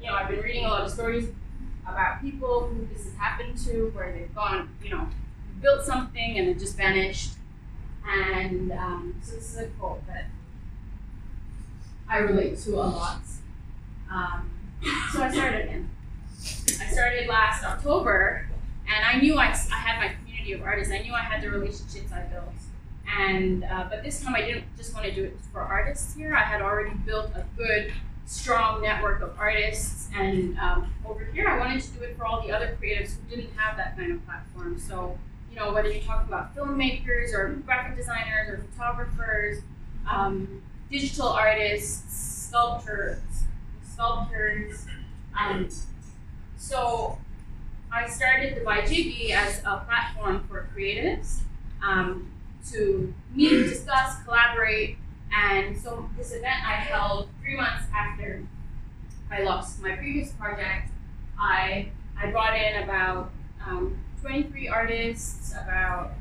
you 0.00 0.06
know 0.06 0.14
I've 0.14 0.28
been 0.28 0.40
reading 0.40 0.64
a 0.64 0.68
lot 0.68 0.82
of 0.82 0.90
stories 0.90 1.28
about 1.86 2.20
people 2.20 2.68
who 2.68 2.86
this 2.92 3.04
has 3.04 3.14
happened 3.14 3.58
to, 3.58 3.90
where 3.94 4.12
they've 4.12 4.34
gone, 4.34 4.68
you 4.82 4.90
know, 4.90 5.08
built 5.60 5.84
something 5.84 6.38
and 6.38 6.48
it 6.48 6.58
just 6.58 6.76
vanished. 6.76 7.32
And 8.06 8.72
um, 8.72 9.14
so 9.22 9.34
this 9.34 9.54
is 9.54 9.58
a 9.58 9.66
quote 9.66 10.06
that 10.06 10.26
I 12.08 12.18
relate 12.18 12.58
to 12.60 12.74
a 12.74 12.82
lot. 12.82 13.22
Um, 14.10 14.50
so 15.12 15.22
I 15.22 15.30
started 15.30 15.64
again. 15.64 15.90
I 16.80 16.86
started 16.86 17.28
last 17.28 17.64
October, 17.64 18.48
and 18.86 19.04
I 19.04 19.20
knew 19.20 19.36
I, 19.36 19.46
I 19.46 19.76
had 19.76 19.98
my 19.98 20.14
community 20.14 20.52
of 20.52 20.62
artists. 20.62 20.92
I 20.92 20.98
knew 20.98 21.12
I 21.12 21.20
had 21.20 21.42
the 21.42 21.50
relationships 21.50 22.12
I 22.12 22.22
built. 22.22 22.52
And 23.18 23.64
uh, 23.64 23.86
but 23.90 24.02
this 24.02 24.22
time 24.22 24.34
I 24.34 24.42
didn't 24.42 24.64
just 24.76 24.94
want 24.94 25.06
to 25.06 25.14
do 25.14 25.24
it 25.24 25.36
for 25.52 25.60
artists 25.60 26.14
here. 26.14 26.34
I 26.34 26.44
had 26.44 26.62
already 26.62 26.96
built 27.04 27.30
a 27.34 27.44
good, 27.56 27.92
strong 28.26 28.82
network 28.82 29.20
of 29.20 29.34
artists, 29.38 30.08
and 30.14 30.56
um, 30.58 30.92
over 31.04 31.24
here 31.24 31.48
I 31.48 31.58
wanted 31.58 31.82
to 31.82 31.90
do 31.90 32.02
it 32.04 32.16
for 32.16 32.24
all 32.24 32.40
the 32.40 32.52
other 32.52 32.76
creatives 32.80 33.16
who 33.16 33.36
didn't 33.36 33.52
have 33.56 33.76
that 33.76 33.96
kind 33.96 34.12
of 34.12 34.24
platform. 34.24 34.78
So 34.78 35.18
you 35.50 35.56
know 35.56 35.72
whether 35.72 35.90
you're 35.90 36.02
talking 36.02 36.28
about 36.28 36.56
filmmakers 36.56 37.34
or 37.34 37.48
graphic 37.66 37.96
designers 37.96 38.48
or 38.48 38.64
photographers, 38.72 39.58
um, 40.10 40.62
digital 40.90 41.28
artists, 41.28 42.48
sculptors, 42.48 43.18
sculptors. 43.84 44.86
Um, 45.38 45.68
so 46.62 47.18
I 47.90 48.08
started 48.08 48.54
the 48.54 48.82
Jiggy 48.86 49.32
as 49.32 49.58
a 49.64 49.84
platform 49.84 50.46
for 50.48 50.68
creatives 50.74 51.40
um, 51.84 52.30
to 52.70 53.12
meet, 53.34 53.50
discuss, 53.50 54.22
collaborate. 54.22 54.96
And 55.36 55.76
so 55.76 56.08
this 56.16 56.30
event 56.30 56.64
I 56.64 56.74
held 56.74 57.28
three 57.40 57.56
months 57.56 57.84
after 57.92 58.46
I 59.30 59.42
lost 59.42 59.82
my 59.82 59.96
previous 59.96 60.30
project. 60.32 60.90
I 61.36 61.88
I 62.16 62.30
brought 62.30 62.56
in 62.56 62.84
about 62.84 63.32
um, 63.66 63.98
23 64.20 64.68
artists, 64.68 65.52
about 65.52 66.12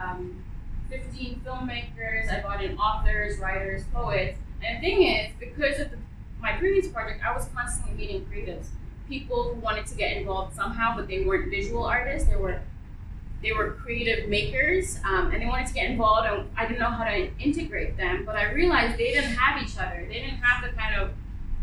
um, 0.00 0.44
15 0.90 1.40
filmmakers. 1.46 2.30
I 2.30 2.40
brought 2.40 2.62
in 2.62 2.76
authors, 2.76 3.38
writers, 3.38 3.84
poets. 3.94 4.38
And 4.62 4.76
the 4.76 4.80
thing 4.86 5.02
is, 5.04 5.32
because 5.40 5.80
of 5.80 5.90
the, 5.92 5.96
my 6.42 6.52
previous 6.52 6.88
project, 6.88 7.22
I 7.24 7.34
was 7.34 7.48
constantly 7.54 7.94
meeting 7.96 8.26
creatives 8.30 8.66
people 9.08 9.54
who 9.54 9.60
wanted 9.60 9.86
to 9.86 9.94
get 9.94 10.16
involved 10.16 10.54
somehow, 10.54 10.96
but 10.96 11.08
they 11.08 11.24
weren't 11.24 11.50
visual 11.50 11.84
artists. 11.84 12.28
They 12.28 12.36
were 12.36 12.60
they 13.40 13.52
were 13.52 13.70
creative 13.70 14.28
makers, 14.28 14.98
um, 15.04 15.30
and 15.30 15.40
they 15.40 15.46
wanted 15.46 15.68
to 15.68 15.74
get 15.74 15.90
involved. 15.90 16.26
And 16.26 16.48
I 16.56 16.66
didn't 16.66 16.80
know 16.80 16.90
how 16.90 17.04
to 17.04 17.30
integrate 17.38 17.96
them, 17.96 18.24
but 18.24 18.34
I 18.34 18.50
realized 18.50 18.98
they 18.98 19.12
didn't 19.12 19.34
have 19.34 19.62
each 19.62 19.78
other. 19.78 20.04
They 20.08 20.20
didn't 20.20 20.40
have 20.40 20.64
the 20.64 20.76
kind 20.76 20.96
of 21.00 21.10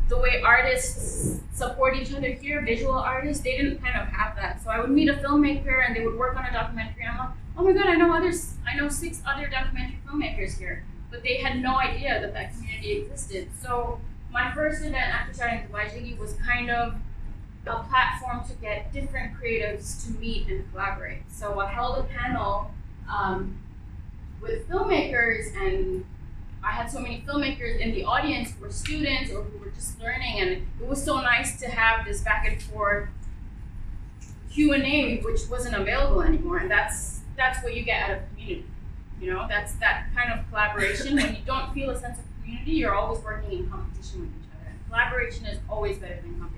the 0.08 0.17
way 0.17 0.41
artists 0.41 1.41
support 1.51 1.95
each 1.95 2.13
other 2.13 2.29
here, 2.29 2.62
visual 2.62 2.93
artists, 2.93 3.43
they 3.43 3.58
didn't 3.58 3.81
kind 3.81 3.99
of 3.99 4.08
have 4.08 4.36
that. 4.36 4.62
So 4.63 4.69
I 4.69 4.79
would 4.79 4.91
meet 4.91 5.10
a 5.10 5.13
filmmaker 5.13 5.86
and 5.86 5.95
they 5.95 6.05
would 6.05 6.15
work 6.15 6.38
on 6.38 6.45
a 6.45 6.51
documentary, 6.51 7.03
and 7.03 7.12
I'm 7.12 7.17
like, 7.17 7.29
oh 7.58 7.63
my 7.63 7.71
god, 7.71 7.88
I 7.88 7.95
know 7.95 8.13
others, 8.13 8.53
I 8.67 8.75
know 8.75 8.89
six 8.89 9.21
other 9.25 9.47
documentary 9.47 9.99
filmmakers 10.08 10.58
here, 10.58 10.84
but 11.10 11.23
they 11.23 11.38
had 11.38 11.62
no 11.62 11.79
idea 11.79 12.21
that 12.21 12.34
that 12.34 12.53
community 12.53 12.91
existed. 12.93 13.49
So 13.62 13.99
my 14.31 14.53
first 14.53 14.81
event 14.81 14.95
after 14.95 15.34
starting 15.34 15.67
Dubai 15.67 15.91
Jiggy 15.91 16.15
was 16.15 16.34
kind 16.34 16.69
of 16.69 16.95
a 17.67 17.84
platform 17.84 18.47
to 18.47 18.54
get 18.56 18.91
different 18.93 19.34
creatives 19.39 20.06
to 20.06 20.12
meet 20.19 20.47
and 20.47 20.69
collaborate. 20.71 21.23
So 21.32 21.60
I 21.60 21.67
held 21.67 21.97
a 21.97 22.04
panel 22.04 22.71
um, 23.12 23.58
with 24.41 24.67
filmmakers, 24.69 25.56
and 25.56 26.06
I 26.63 26.71
had 26.71 26.89
so 26.91 26.99
many 26.99 27.23
filmmakers 27.28 27.80
in 27.80 27.93
the 27.93 28.04
audience 28.04 28.51
who 28.51 28.65
were 28.65 28.71
students 28.71 29.32
or 29.32 29.43
who 29.43 29.58
were 29.58 29.71
just 29.71 29.99
learning, 29.99 30.39
and 30.39 30.51
it 30.51 30.88
was 30.88 31.04
so 31.04 31.21
nice 31.21 31.60
to 31.60 31.67
have 31.67 32.06
this 32.06 32.21
back 32.21 32.47
and 32.47 32.62
forth 32.62 33.10
Q 34.51 34.73
and 34.73 34.84
A, 34.84 35.19
which 35.21 35.41
wasn't 35.49 35.75
available 35.75 36.21
anymore, 36.21 36.58
and 36.58 36.71
that's 36.71 37.19
that's 37.36 37.62
what 37.63 37.75
you 37.75 37.84
get 37.84 38.10
out 38.10 38.17
of 38.17 38.30
community. 38.30 38.65
You 39.19 39.34
know, 39.34 39.45
that's 39.49 39.73
that 39.75 40.08
kind 40.15 40.32
of 40.32 40.47
collaboration. 40.49 41.15
when 41.17 41.36
you 41.36 41.41
don't 41.45 41.73
feel 41.73 41.89
a 41.89 41.99
sense 41.99 42.19
of 42.19 42.25
community, 42.41 42.71
you're 42.71 42.95
always 42.95 43.23
working 43.23 43.60
in 43.60 43.69
competition 43.69 44.21
with 44.21 44.30
each 44.30 44.49
other. 44.56 44.69
And 44.69 44.80
collaboration 44.88 45.45
is 45.45 45.60
always 45.69 45.97
better 45.97 46.15
than 46.21 46.39
competition. 46.39 46.54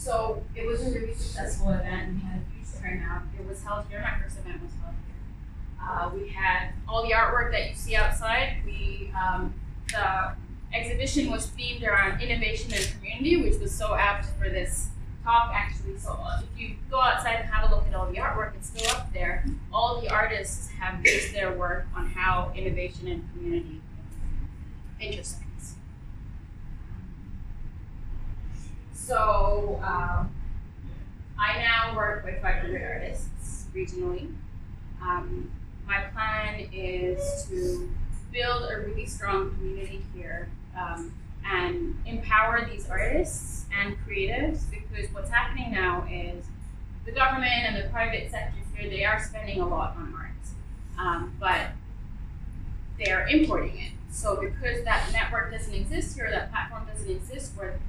So 0.00 0.42
it 0.56 0.66
was 0.66 0.80
a 0.80 0.90
really 0.92 1.12
successful 1.12 1.68
event, 1.72 2.08
and 2.08 2.14
we 2.14 2.22
had 2.22 2.40
a 2.40 2.56
huge 2.56 2.80
turnout. 2.80 3.22
It 3.38 3.46
was 3.46 3.62
held 3.62 3.84
here. 3.90 4.00
My 4.00 4.18
first 4.18 4.38
event 4.38 4.62
was 4.62 4.72
held 4.80 4.94
here. 5.04 5.78
Uh, 5.78 6.10
we 6.14 6.30
had 6.30 6.70
all 6.88 7.02
the 7.06 7.12
artwork 7.12 7.52
that 7.52 7.68
you 7.68 7.74
see 7.74 7.96
outside. 7.96 8.62
We 8.64 9.12
um, 9.12 9.52
the 9.92 10.32
exhibition 10.72 11.30
was 11.30 11.48
themed 11.48 11.86
around 11.86 12.22
innovation 12.22 12.72
and 12.72 12.82
community, 12.96 13.42
which 13.42 13.60
was 13.60 13.74
so 13.74 13.94
apt 13.94 14.24
for 14.38 14.48
this 14.48 14.88
talk 15.22 15.52
actually. 15.52 15.98
So 15.98 16.18
if 16.38 16.58
you 16.58 16.76
go 16.90 16.98
outside 16.98 17.34
and 17.34 17.50
have 17.50 17.70
a 17.70 17.74
look 17.74 17.86
at 17.86 17.94
all 17.94 18.10
the 18.10 18.16
artwork, 18.16 18.54
it's 18.54 18.68
still 18.68 18.90
up 18.96 19.12
there. 19.12 19.44
All 19.70 20.00
the 20.00 20.08
artists 20.08 20.70
have 20.80 21.02
based 21.02 21.34
their 21.34 21.52
work 21.52 21.86
on 21.94 22.06
how 22.06 22.52
innovation 22.56 23.06
and 23.06 23.30
community 23.34 23.82
intersect. 24.98 25.44
So 29.10 29.80
um, 29.82 30.30
I 31.36 31.58
now 31.58 31.96
work 31.96 32.24
with 32.24 32.40
500 32.40 32.80
artists 32.80 33.64
regionally. 33.74 34.32
Um, 35.02 35.50
my 35.84 36.02
plan 36.14 36.68
is 36.72 37.44
to 37.48 37.90
build 38.32 38.70
a 38.70 38.78
really 38.78 39.06
strong 39.06 39.52
community 39.56 40.04
here 40.14 40.48
um, 40.78 41.12
and 41.44 41.96
empower 42.06 42.64
these 42.70 42.88
artists 42.88 43.64
and 43.76 43.96
creatives 44.06 44.60
because 44.70 45.12
what's 45.12 45.28
happening 45.28 45.72
now 45.72 46.06
is 46.08 46.44
the 47.04 47.10
government 47.10 47.50
and 47.50 47.84
the 47.84 47.88
private 47.88 48.30
sector 48.30 48.60
here 48.76 48.88
they 48.88 49.04
are 49.04 49.20
spending 49.20 49.60
a 49.60 49.66
lot 49.66 49.96
on 49.96 50.14
art, 50.16 51.04
um, 51.04 51.34
but 51.40 51.72
they 52.96 53.10
are 53.10 53.26
importing 53.26 53.76
it. 53.76 53.92
So 54.12 54.40
because 54.40 54.84
that 54.84 55.10
network 55.12 55.50
doesn't 55.50 55.74
exist 55.74 56.14
here, 56.14 56.30
that 56.30 56.52
platform 56.52 56.86
doesn't 56.86 57.10
exist 57.10 57.56
where 57.56 57.80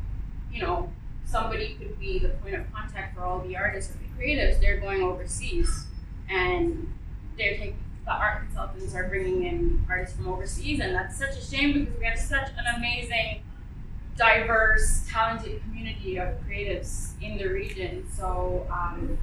you 0.51 0.63
know 0.63 0.89
somebody 1.25 1.75
could 1.75 1.99
be 1.99 2.19
the 2.19 2.29
point 2.29 2.55
of 2.55 2.71
contact 2.73 3.15
for 3.15 3.23
all 3.23 3.39
the 3.39 3.55
artists 3.55 3.95
or 3.95 3.99
the 3.99 4.21
creatives, 4.21 4.59
they're 4.59 4.79
going 4.79 5.01
overseas 5.01 5.85
and 6.29 6.91
they're 7.37 7.57
taking 7.57 7.77
the 8.05 8.11
art 8.11 8.43
consultants 8.45 8.95
are 8.95 9.07
bringing 9.07 9.45
in 9.45 9.85
artists 9.89 10.15
from 10.15 10.27
overseas, 10.27 10.79
and 10.79 10.95
that's 10.95 11.17
such 11.17 11.37
a 11.37 11.41
shame 11.41 11.73
because 11.73 11.99
we 11.99 12.05
have 12.05 12.19
such 12.19 12.49
an 12.57 12.75
amazing, 12.77 13.41
diverse, 14.17 15.05
talented 15.09 15.61
community 15.63 16.17
of 16.17 16.29
creatives 16.45 17.11
in 17.21 17.37
the 17.37 17.47
region. 17.47 18.05
So, 18.11 18.67
um, 18.71 19.17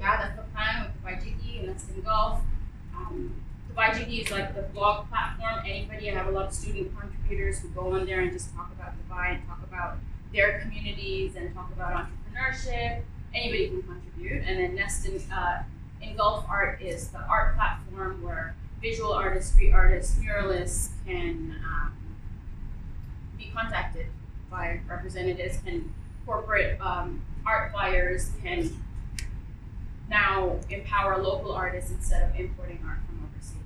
yeah, 0.00 0.16
that's 0.16 0.36
the 0.36 0.42
plan 0.54 0.86
with 0.86 1.02
Dubai 1.02 1.22
Jiggy 1.22 1.58
and 1.58 1.68
that's 1.68 1.88
in 1.88 2.00
Gulf. 2.00 2.40
Um, 2.96 3.34
Dubai 3.70 3.96
Jiggy 3.96 4.22
is 4.22 4.30
like 4.30 4.54
the 4.54 4.62
blog 4.62 5.08
platform. 5.08 5.60
Anybody, 5.64 6.10
I 6.10 6.14
have 6.14 6.26
a 6.26 6.30
lot 6.30 6.46
of 6.46 6.52
student 6.54 6.98
contributors 6.98 7.60
who 7.60 7.68
go 7.68 7.92
on 7.92 8.06
there 8.06 8.20
and 8.20 8.32
just 8.32 8.54
talk 8.54 8.70
about 8.72 8.94
Dubai 8.98 9.34
and 9.34 9.46
talk 9.46 9.60
about 9.62 9.98
their 10.32 10.60
communities 10.60 11.36
and 11.36 11.54
talk 11.54 11.70
about 11.72 12.06
entrepreneurship. 12.06 13.02
Anybody 13.34 13.68
can 13.68 13.82
contribute. 13.82 14.42
And 14.46 14.58
then 14.58 14.74
Nest 14.74 15.06
in, 15.06 15.20
uh, 15.32 15.62
Engulf 16.00 16.44
Art 16.48 16.80
is 16.82 17.08
the 17.08 17.20
art 17.20 17.54
platform 17.56 18.22
where 18.22 18.54
visual 18.80 19.12
artists, 19.12 19.52
street 19.52 19.72
artists, 19.72 20.18
muralists 20.18 20.90
can 21.06 21.56
um, 21.64 21.92
be 23.38 23.50
contacted 23.54 24.06
by 24.50 24.80
representatives, 24.88 25.58
can 25.64 25.92
corporate 26.26 26.80
um, 26.80 27.22
art 27.46 27.72
buyers 27.72 28.30
can 28.42 28.70
now 30.08 30.56
empower 30.68 31.22
local 31.22 31.52
artists 31.52 31.90
instead 31.90 32.28
of 32.28 32.38
importing 32.38 32.78
art 32.86 32.98
from 33.06 33.28
overseas. 33.28 33.56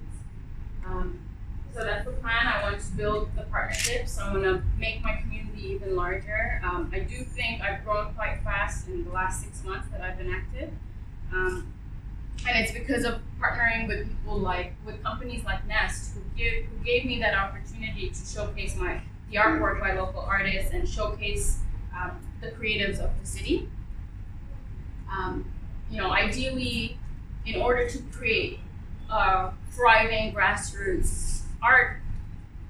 Um, 0.86 1.18
so 1.76 1.84
that's 1.84 2.06
the 2.06 2.12
plan. 2.12 2.46
I 2.46 2.62
want 2.62 2.80
to 2.80 2.92
build 2.92 3.28
the 3.36 3.42
partnerships. 3.42 4.18
I 4.18 4.32
want 4.32 4.44
to 4.44 4.62
make 4.78 5.02
my 5.02 5.16
community 5.16 5.72
even 5.72 5.94
larger. 5.94 6.60
Um, 6.64 6.90
I 6.92 7.00
do 7.00 7.22
think 7.22 7.60
I've 7.60 7.84
grown 7.84 8.14
quite 8.14 8.40
fast 8.42 8.88
in 8.88 9.04
the 9.04 9.10
last 9.10 9.42
six 9.42 9.62
months 9.62 9.86
that 9.90 10.00
I've 10.00 10.16
been 10.16 10.32
active. 10.32 10.70
Um, 11.32 11.70
and 12.48 12.58
it's 12.58 12.72
because 12.72 13.04
of 13.04 13.20
partnering 13.38 13.88
with 13.88 14.08
people 14.08 14.38
like 14.38 14.72
with 14.86 15.02
companies 15.02 15.44
like 15.44 15.66
Nest 15.66 16.14
who 16.14 16.20
give 16.36 16.64
who 16.64 16.82
gave 16.84 17.04
me 17.04 17.18
that 17.20 17.34
opportunity 17.34 18.08
to 18.08 18.26
showcase 18.26 18.74
my 18.76 19.00
the 19.30 19.36
artwork 19.36 19.78
by 19.80 19.92
local 19.92 20.20
artists 20.20 20.72
and 20.72 20.88
showcase 20.88 21.58
um, 21.94 22.12
the 22.40 22.48
creatives 22.48 23.00
of 23.00 23.10
the 23.20 23.26
city. 23.26 23.68
Um, 25.10 25.50
you 25.90 25.98
know, 25.98 26.10
ideally, 26.10 26.96
in 27.44 27.60
order 27.60 27.86
to 27.86 27.98
create 28.12 28.60
thriving 29.72 30.32
grassroots 30.32 31.42
art 31.62 32.00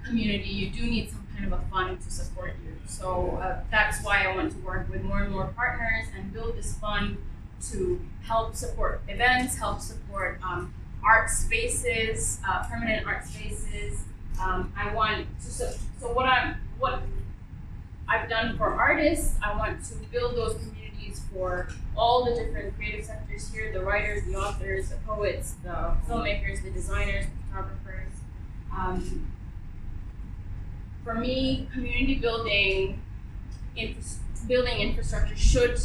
community, 0.05 0.49
you 0.49 0.71
do 0.71 0.83
need 0.83 1.11
some 1.11 1.27
kind 1.35 1.53
of 1.53 1.59
a 1.59 1.63
fund 1.71 2.01
to 2.01 2.11
support 2.11 2.55
you. 2.65 2.77
So 2.87 3.39
uh, 3.43 3.61
that's 3.71 4.03
why 4.05 4.25
I 4.25 4.35
want 4.35 4.53
to 4.53 4.59
work 4.59 4.89
with 4.91 5.03
more 5.03 5.23
and 5.23 5.33
more 5.33 5.47
partners 5.57 6.07
and 6.17 6.33
build 6.33 6.57
this 6.57 6.75
fund 6.79 7.19
to 7.71 8.01
help 8.23 8.55
support 8.55 9.03
events, 9.09 9.59
help 9.59 9.81
support 9.81 10.41
um, 10.43 10.73
art 11.05 11.31
spaces, 11.31 12.41
uh, 12.47 12.65
permanent 12.69 13.07
art 13.07 13.25
spaces. 13.27 14.05
Um, 14.41 14.73
I 14.77 14.95
want 14.95 15.27
to 15.41 15.47
so, 15.47 15.73
so 16.01 16.13
what 16.13 16.27
I'm 16.27 16.57
what 16.79 17.03
I've 18.09 18.29
done 18.29 18.57
for 18.57 18.75
artists. 18.75 19.37
I 19.43 19.57
want 19.57 19.85
to 19.85 19.95
build 20.13 20.37
those 20.37 20.55
communities 20.55 21.23
for 21.33 21.69
all 21.97 22.25
the 22.25 22.35
different 22.35 22.77
creative 22.77 23.05
sectors 23.05 23.53
here: 23.53 23.73
the 23.73 23.81
writers, 23.81 24.25
the 24.25 24.37
authors, 24.37 24.91
the 24.91 24.97
poets, 25.07 25.55
the 25.63 25.97
filmmakers, 26.09 26.63
the 26.63 26.71
designers, 26.71 27.27
the 27.27 27.51
photographers. 27.51 28.13
Um, 28.77 29.27
for 31.05 31.15
me, 31.15 31.69
community 31.73 32.17
building, 32.17 33.01
building 34.49 34.81
infrastructure 34.81 35.37
should 35.37 35.79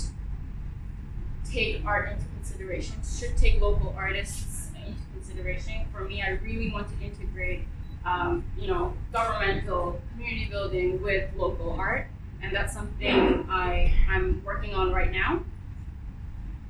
take 1.49 1.85
art 1.85 2.11
into 2.11 2.25
consideration, 2.35 2.95
should 3.03 3.37
take 3.37 3.61
local 3.61 3.93
artists 3.97 4.69
into 4.75 4.99
consideration. 5.13 5.85
For 5.93 6.01
me, 6.05 6.21
I 6.21 6.31
really 6.43 6.71
want 6.71 6.87
to 6.87 7.05
integrate, 7.05 7.61
um, 8.05 8.43
you 8.57 8.67
know, 8.67 8.93
governmental 9.13 10.01
community 10.11 10.47
building 10.49 11.01
with 11.01 11.29
local 11.37 11.71
art, 11.73 12.07
and 12.41 12.55
that's 12.55 12.73
something 12.73 13.45
I 13.49 13.93
I'm 14.09 14.41
working 14.43 14.73
on 14.73 14.91
right 14.91 15.11
now. 15.11 15.43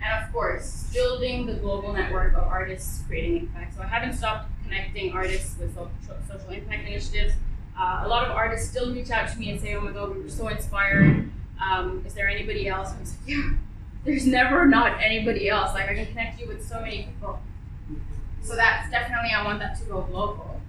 And 0.03 0.23
of 0.25 0.33
course, 0.33 0.89
building 0.93 1.45
the 1.45 1.53
global 1.53 1.93
network 1.93 2.33
of 2.33 2.43
artists 2.43 3.03
creating 3.07 3.37
impact. 3.37 3.75
So 3.75 3.83
I 3.83 3.87
haven't 3.87 4.13
stopped 4.13 4.50
connecting 4.71 5.11
artists 5.11 5.59
with 5.59 5.73
social 5.75 6.49
impact 6.49 6.87
initiatives. 6.87 7.33
Uh, 7.77 8.01
a 8.03 8.07
lot 8.07 8.25
of 8.25 8.31
artists 8.31 8.69
still 8.69 8.93
reach 8.93 9.09
out 9.09 9.29
to 9.29 9.37
me 9.37 9.49
and 9.49 9.59
say, 9.59 9.75
"Oh 9.75 9.81
my 9.81 9.91
God, 9.91 10.15
we 10.15 10.21
were 10.21 10.29
so 10.29 10.47
inspired. 10.47 11.29
Um, 11.61 12.03
is 12.05 12.13
there 12.13 12.29
anybody 12.29 12.67
else?" 12.67 12.89
I'm 12.91 12.99
like, 12.99 13.07
"Yeah, 13.27 13.53
there's 14.05 14.25
never 14.25 14.65
not 14.65 15.01
anybody 15.01 15.49
else. 15.49 15.73
Like 15.73 15.89
I 15.89 15.95
can 15.95 16.05
connect 16.07 16.39
you 16.39 16.47
with 16.47 16.65
so 16.65 16.79
many 16.79 17.03
people." 17.03 17.41
So 18.41 18.55
that's 18.55 18.89
definitely 18.89 19.31
I 19.31 19.43
want 19.43 19.59
that 19.59 19.77
to 19.79 19.85
go 19.85 20.01
global. 20.01 20.61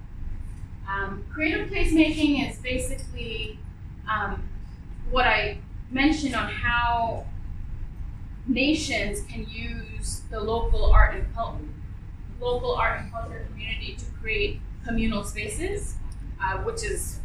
Um, 0.87 1.23
creative 1.31 1.69
placemaking 1.69 2.49
is 2.49 2.57
basically 2.57 3.57
um, 4.11 4.43
what 5.09 5.25
I 5.25 5.59
mentioned 5.89 6.35
on 6.35 6.49
how 6.49 7.25
nations 8.45 9.21
can 9.21 9.47
use 9.49 10.21
the 10.29 10.39
local 10.39 10.91
art 10.91 11.15
and 11.15 11.33
culture 11.33 11.72
local 12.43 12.73
art 12.75 13.01
and 13.01 13.11
culture 13.11 13.45
community 13.49 13.95
to 13.97 14.05
create 14.21 14.59
communal 14.85 15.23
spaces, 15.23 15.95
uh, 16.41 16.57
which 16.59 16.83
is 16.83 17.19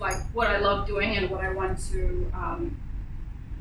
like 0.00 0.16
what 0.32 0.48
I 0.48 0.58
love 0.58 0.86
doing 0.86 1.16
and 1.16 1.30
what 1.30 1.40
I 1.40 1.52
want 1.52 1.78
to 1.90 2.30
um, 2.34 2.76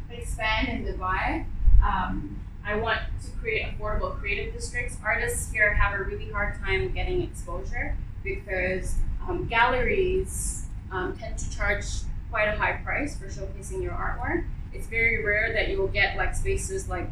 expand 0.10 0.68
in 0.70 0.94
Dubai. 0.94 1.46
Um, 1.84 2.40
I 2.66 2.76
want 2.76 3.00
to 3.24 3.32
create 3.40 3.66
affordable 3.68 4.18
creative 4.20 4.54
districts. 4.54 4.98
Artists 5.04 5.52
here 5.52 5.74
have 5.74 6.00
a 6.00 6.04
really 6.04 6.32
hard 6.32 6.58
time 6.60 6.94
getting 6.94 7.22
exposure 7.22 7.98
because 8.24 8.96
um, 9.28 9.48
galleries 9.48 10.68
um, 10.92 11.18
tend 11.18 11.38
to 11.38 11.56
charge 11.56 11.86
quite 12.30 12.48
a 12.48 12.58
high 12.58 12.74
price 12.84 13.18
for 13.18 13.26
showcasing 13.26 13.82
your 13.84 13.92
artwork. 13.92 14.46
It's 14.74 14.88
very 14.88 15.24
rare 15.24 15.54
that 15.54 15.70
you 15.70 15.78
will 15.78 15.90
get 15.90 16.18
like 16.18 16.36
spaces 16.36 16.88
like 16.88 17.10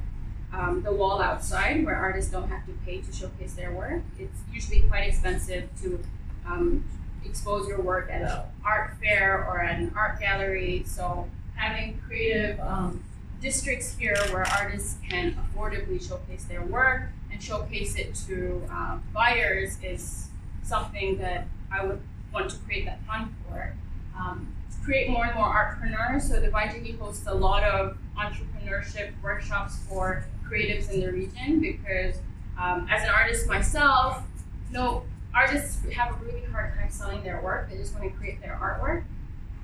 um, 0.54 0.82
the 0.84 0.92
wall 0.92 1.22
outside 1.22 1.86
where 1.86 1.96
artists 1.96 2.32
don't 2.32 2.50
have 2.50 2.66
to 2.66 2.74
pay 2.86 3.02
to 3.02 3.12
showcase 3.14 3.54
their 3.54 3.72
work. 3.72 4.02
It's 4.20 4.40
usually 4.52 4.82
quite 4.82 5.08
expensive 5.08 5.70
to 5.82 6.04
um, 6.46 6.84
expose 7.26 7.68
your 7.68 7.82
work 7.82 8.10
at 8.12 8.22
an 8.22 8.42
art 8.66 8.98
fair 9.02 9.46
or 9.46 9.62
at 9.62 9.80
an 9.80 9.94
art 9.96 10.20
gallery. 10.20 10.84
So 10.86 11.30
having 11.56 12.00
creative 12.06 12.60
um, 12.60 13.04
districts 13.42 13.98
here 13.98 14.18
where 14.32 14.46
artists 14.60 14.98
can 15.10 15.36
affordably 15.36 16.06
showcase 16.06 16.44
their 16.46 16.64
work 16.64 17.10
and 17.32 17.42
showcase 17.42 17.96
it 17.96 18.14
to 18.28 18.64
um, 18.70 19.04
buyers 19.14 19.78
is 19.82 20.28
something 20.64 21.18
that 21.18 21.48
I 21.72 21.86
would 21.86 22.02
want 22.34 22.50
to 22.52 22.58
create 22.58 22.86
that 22.86 23.00
fund 23.06 23.34
for. 23.48 23.74
Um, 24.18 24.54
create 24.84 25.10
more 25.10 25.26
and 25.26 25.36
more 25.36 25.46
artpreneurs. 25.46 26.24
So 26.24 26.40
the 26.40 26.48
YJD 26.48 26.98
hosts 26.98 27.28
a 27.28 27.34
lot 27.34 27.64
of 27.64 27.98
entrepreneurship 28.18 29.12
workshops 29.22 29.78
for 29.88 30.26
creatives 30.52 30.92
in 30.92 31.00
the 31.00 31.12
region 31.12 31.60
because 31.62 32.16
um, 32.60 32.88
as 32.92 33.04
an 33.04 33.10
artist 33.10 33.48
myself, 33.48 34.24
no 34.72 35.04
artists 35.34 35.80
have 35.94 36.12
a 36.12 36.26
really 36.26 36.44
hard 36.52 36.76
time 36.76 36.90
selling 36.90 37.24
their 37.24 37.42
work. 37.42 37.70
They 37.70 37.78
just 37.78 37.94
want 37.94 38.12
to 38.12 38.18
create 38.18 38.42
their 38.42 38.60
artwork. 38.62 39.04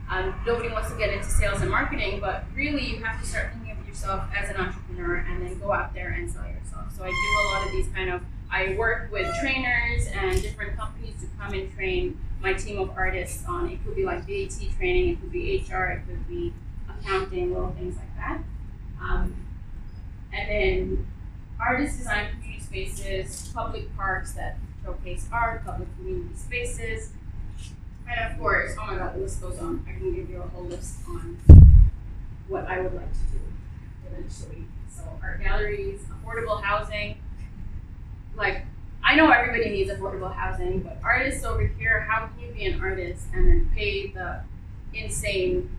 Um, 0.10 0.34
nobody 0.46 0.70
wants 0.70 0.90
to 0.90 0.98
get 0.98 1.10
into 1.10 1.26
sales 1.26 1.62
and 1.62 1.70
marketing, 1.70 2.22
but 2.22 2.46
really 2.56 2.86
you 2.90 3.04
have 3.04 3.20
to 3.22 3.28
start 3.28 3.52
thinking 3.52 3.78
of 3.78 3.86
yourself 3.86 4.24
as 4.36 4.50
an 4.50 4.56
entrepreneur 4.56 5.16
and 5.16 5.46
then 5.46 5.60
go 5.60 5.74
out 5.74 5.94
there 5.94 6.12
and 6.12 6.32
sell 6.32 6.46
yourself. 6.46 6.86
So 6.96 7.04
I 7.04 7.10
do 7.10 7.14
a 7.14 7.46
lot 7.54 7.66
of 7.66 7.72
these 7.74 7.88
kind 7.94 8.10
of 8.10 8.22
I 8.50 8.76
work 8.78 9.12
with 9.12 9.28
trainers 9.42 10.08
and 10.08 10.42
different 10.42 10.78
companies 10.78 11.16
to 11.20 11.28
come 11.38 11.54
and 11.54 11.74
train 11.76 12.18
my 12.42 12.54
team 12.54 12.80
of 12.80 12.92
artists 12.92 13.44
on 13.46 13.70
it 13.70 13.84
could 13.84 13.96
be 13.96 14.06
like 14.06 14.26
VAT 14.26 14.54
training, 14.78 15.10
it 15.10 15.20
could 15.20 15.32
be 15.32 15.66
HR, 15.70 15.86
it 15.86 16.08
could 16.08 16.28
be 16.30 16.54
accounting, 16.88 17.54
little 17.54 17.72
things 17.72 17.98
like 17.98 18.16
that. 18.16 18.42
Um, 19.02 19.36
and 20.38 20.50
then 20.50 21.08
artists 21.60 21.98
design 21.98 22.28
community 22.32 22.64
spaces, 22.64 23.52
public 23.54 23.96
parks 23.96 24.34
that 24.34 24.58
showcase 24.84 25.28
art, 25.32 25.66
public 25.66 25.88
community 25.98 26.36
spaces. 26.36 27.12
And 28.10 28.32
of 28.32 28.40
course, 28.40 28.76
oh 28.80 28.86
my 28.86 28.98
god, 28.98 29.16
the 29.16 29.20
list 29.20 29.42
goes 29.42 29.58
on. 29.60 29.86
I 29.88 29.94
can 29.94 30.14
give 30.14 30.30
you 30.30 30.42
a 30.42 30.48
whole 30.48 30.64
list 30.64 31.00
on 31.08 31.38
what 32.48 32.66
I 32.68 32.80
would 32.80 32.94
like 32.94 33.12
to 33.12 33.20
do 33.32 33.40
eventually. 34.10 34.66
So 34.96 35.04
art 35.22 35.42
galleries, 35.44 36.02
affordable 36.04 36.62
housing. 36.62 37.18
Like 38.36 38.66
I 39.04 39.16
know 39.16 39.30
everybody 39.32 39.72
needs 39.72 39.92
affordable 39.92 40.34
housing, 40.34 40.82
but 40.82 41.00
artists 41.04 41.44
over 41.44 41.66
here, 41.66 42.02
how 42.02 42.28
can 42.28 42.40
you 42.48 42.54
be 42.54 42.66
an 42.66 42.80
artist 42.80 43.26
and 43.34 43.48
then 43.48 43.72
pay 43.76 44.12
the 44.12 44.42
insane 44.94 45.70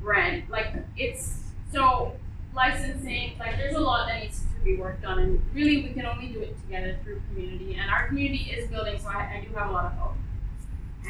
rent? 0.00 0.50
Like 0.50 0.74
it's 0.96 1.40
so 1.72 2.14
licensing, 2.54 3.32
like 3.38 3.56
there's 3.56 3.76
a 3.76 3.80
lot 3.80 4.08
that 4.08 4.22
needs 4.22 4.40
to 4.40 4.64
be 4.64 4.76
worked 4.76 5.04
on 5.04 5.18
and 5.18 5.42
really 5.54 5.82
we 5.82 5.90
can 5.90 6.06
only 6.06 6.28
do 6.28 6.40
it 6.40 6.56
together 6.62 6.98
through 7.04 7.20
community 7.30 7.74
and 7.74 7.90
our 7.90 8.08
community 8.08 8.50
is 8.50 8.68
building 8.68 8.98
so 8.98 9.08
I, 9.08 9.38
I 9.38 9.46
do 9.46 9.54
have 9.54 9.70
a 9.70 9.72
lot 9.72 9.84
of 9.86 9.92
hope. 9.92 10.14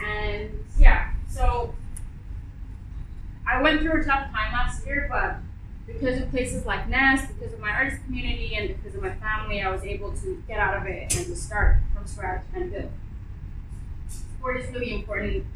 And 0.04 0.50
yeah, 0.78 1.12
so 1.28 1.74
I 3.46 3.62
went 3.62 3.80
through 3.80 4.02
a 4.02 4.04
tough 4.04 4.30
time 4.30 4.52
last 4.52 4.86
year, 4.86 5.06
but 5.10 5.36
because 5.86 6.20
of 6.20 6.30
places 6.30 6.66
like 6.66 6.88
Nest, 6.88 7.28
because 7.28 7.54
of 7.54 7.60
my 7.60 7.70
artist 7.70 8.04
community, 8.04 8.54
and 8.54 8.68
because 8.68 8.94
of 8.94 9.02
my 9.02 9.14
family, 9.14 9.62
I 9.62 9.70
was 9.70 9.82
able 9.84 10.12
to 10.18 10.42
get 10.46 10.58
out 10.58 10.76
of 10.76 10.86
it 10.86 11.14
and 11.16 11.26
to 11.26 11.34
start 11.34 11.78
from 11.94 12.06
scratch 12.06 12.44
and 12.54 12.70
build. 12.70 12.90
Support 14.08 14.60
is 14.60 14.70
really 14.70 14.94
important. 14.94 15.46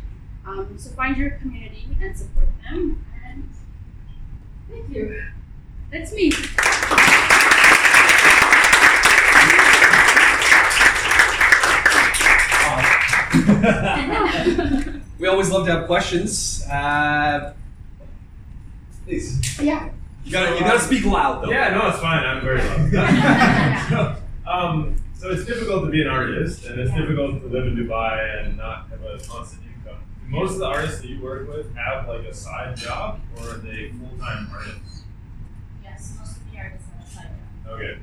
Um, 0.46 0.76
so 0.78 0.90
find 0.90 1.16
your 1.16 1.32
community 1.32 1.86
and 2.00 2.16
support 2.16 2.48
them. 2.62 3.04
And 3.26 3.48
thank 4.70 4.88
you. 4.88 5.22
That's 5.92 6.12
me. 6.14 6.32
we 15.18 15.28
always 15.28 15.50
love 15.50 15.66
to 15.66 15.72
have 15.72 15.86
questions. 15.86 16.64
Uh, 16.70 17.52
please. 19.04 19.60
yeah. 19.60 19.90
You 20.24 20.32
gotta, 20.32 20.54
you 20.54 20.60
gotta 20.60 20.80
speak 20.80 21.04
loud 21.04 21.44
though. 21.44 21.50
Yeah, 21.50 21.70
no, 21.70 21.88
it's 21.88 21.98
fine. 21.98 22.24
I'm 22.24 22.42
very 22.42 22.62
loud. 22.62 24.16
um, 24.46 24.96
so 25.14 25.30
it's 25.30 25.44
difficult 25.44 25.84
to 25.84 25.90
be 25.90 26.00
an 26.02 26.08
artist, 26.08 26.64
and 26.64 26.80
it's 26.80 26.92
difficult 26.94 27.40
to 27.42 27.48
live 27.48 27.66
in 27.66 27.76
Dubai 27.76 28.44
and 28.44 28.56
not 28.56 28.88
have 28.88 29.02
a 29.02 29.18
constant 29.18 29.62
income. 29.66 30.00
Do 30.24 30.30
most 30.30 30.52
of 30.54 30.58
the 30.58 30.66
artists 30.66 31.00
that 31.00 31.08
you 31.08 31.20
work 31.20 31.48
with 31.48 31.74
have 31.76 32.08
like 32.08 32.22
a 32.22 32.34
side 32.34 32.76
job, 32.76 33.20
or 33.36 33.50
are 33.50 33.58
they 33.58 33.90
full-time 33.90 34.48
artists? 34.52 35.02
Yes, 35.82 36.14
most 36.18 36.36
of 36.36 36.38
the 36.38 36.40
artists 36.40 36.40
have 36.40 36.40
a 36.40 36.40
side 36.40 36.40
job. 36.40 36.41
Okay. 37.68 37.98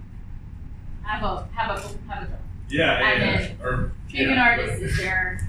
Have 1.03 1.23
a 1.23 1.47
have 1.53 1.77
a 1.77 2.11
have 2.11 2.23
a 2.23 2.27
job. 2.27 2.39
Yeah, 2.69 2.99
yeah, 2.99 3.09
And 3.09 3.57
yeah. 3.59 3.65
Or 3.65 3.91
Being 4.11 4.27
yeah, 4.29 4.33
an 4.33 4.39
artist 4.39 4.81
is 4.81 4.97
their 4.97 5.47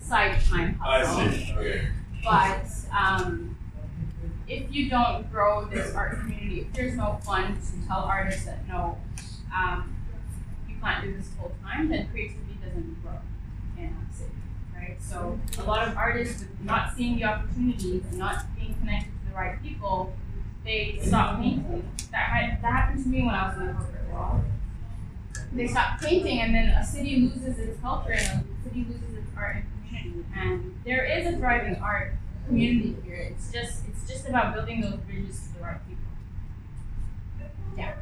side 0.00 0.40
time 0.42 0.74
hustle. 0.74 1.20
I 1.20 1.30
see. 1.30 1.52
Okay. 1.56 1.88
But 2.24 2.66
um, 2.96 3.56
if 4.48 4.72
you 4.74 4.88
don't 4.88 5.30
grow 5.30 5.64
this 5.66 5.94
art 5.94 6.18
community, 6.20 6.60
if 6.60 6.72
there's 6.72 6.96
no 6.96 7.18
fund 7.24 7.56
to 7.60 7.86
tell 7.88 8.00
artists 8.00 8.44
that 8.44 8.66
no, 8.68 8.98
um, 9.54 9.96
you 10.68 10.76
can't 10.80 11.04
do 11.04 11.16
this 11.16 11.28
full 11.38 11.52
time, 11.62 11.88
then 11.88 12.08
creativity 12.10 12.56
doesn't 12.64 13.02
grow 13.02 13.18
in 13.78 13.84
our 13.86 14.16
city, 14.16 14.30
right? 14.74 14.96
So 15.02 15.38
a 15.58 15.64
lot 15.64 15.88
of 15.88 15.96
artists, 15.96 16.40
with 16.40 16.60
not 16.62 16.94
seeing 16.96 17.16
the 17.16 17.24
opportunities 17.24 18.02
and 18.10 18.18
not 18.18 18.44
being 18.58 18.74
connected 18.80 19.10
to 19.10 19.30
the 19.30 19.34
right 19.36 19.62
people, 19.62 20.12
they 20.64 20.98
stop 21.02 21.40
painting. 21.40 21.88
That 22.10 22.28
ha- 22.30 22.58
that 22.62 22.72
happened 22.72 23.02
to 23.04 23.08
me 23.08 23.22
when 23.24 23.34
I 23.34 23.48
was 23.48 23.58
in 23.58 23.66
the 23.68 23.72
corporate 23.74 24.12
world. 24.12 24.40
They 25.54 25.66
stop 25.66 26.00
painting, 26.00 26.40
and 26.40 26.54
then 26.54 26.68
a 26.70 26.84
city 26.84 27.16
loses 27.20 27.58
its 27.58 27.80
culture, 27.80 28.12
and 28.12 28.44
a 28.44 28.62
city 28.68 28.86
loses 28.88 29.14
its 29.18 29.30
art 29.36 29.56
and 29.56 29.64
community. 29.88 30.24
And 30.36 30.74
there 30.84 31.04
is 31.04 31.26
a 31.34 31.36
thriving 31.38 31.76
art 31.76 32.12
community 32.46 32.96
here. 33.04 33.16
It's 33.16 33.50
just 33.52 33.82
it's 33.88 34.06
just 34.10 34.28
about 34.28 34.54
building 34.54 34.80
those 34.80 34.94
bridges 35.00 35.40
to 35.48 35.54
the 35.58 35.64
right 35.64 35.80
people. 35.88 36.02
Yeah. 37.76 37.94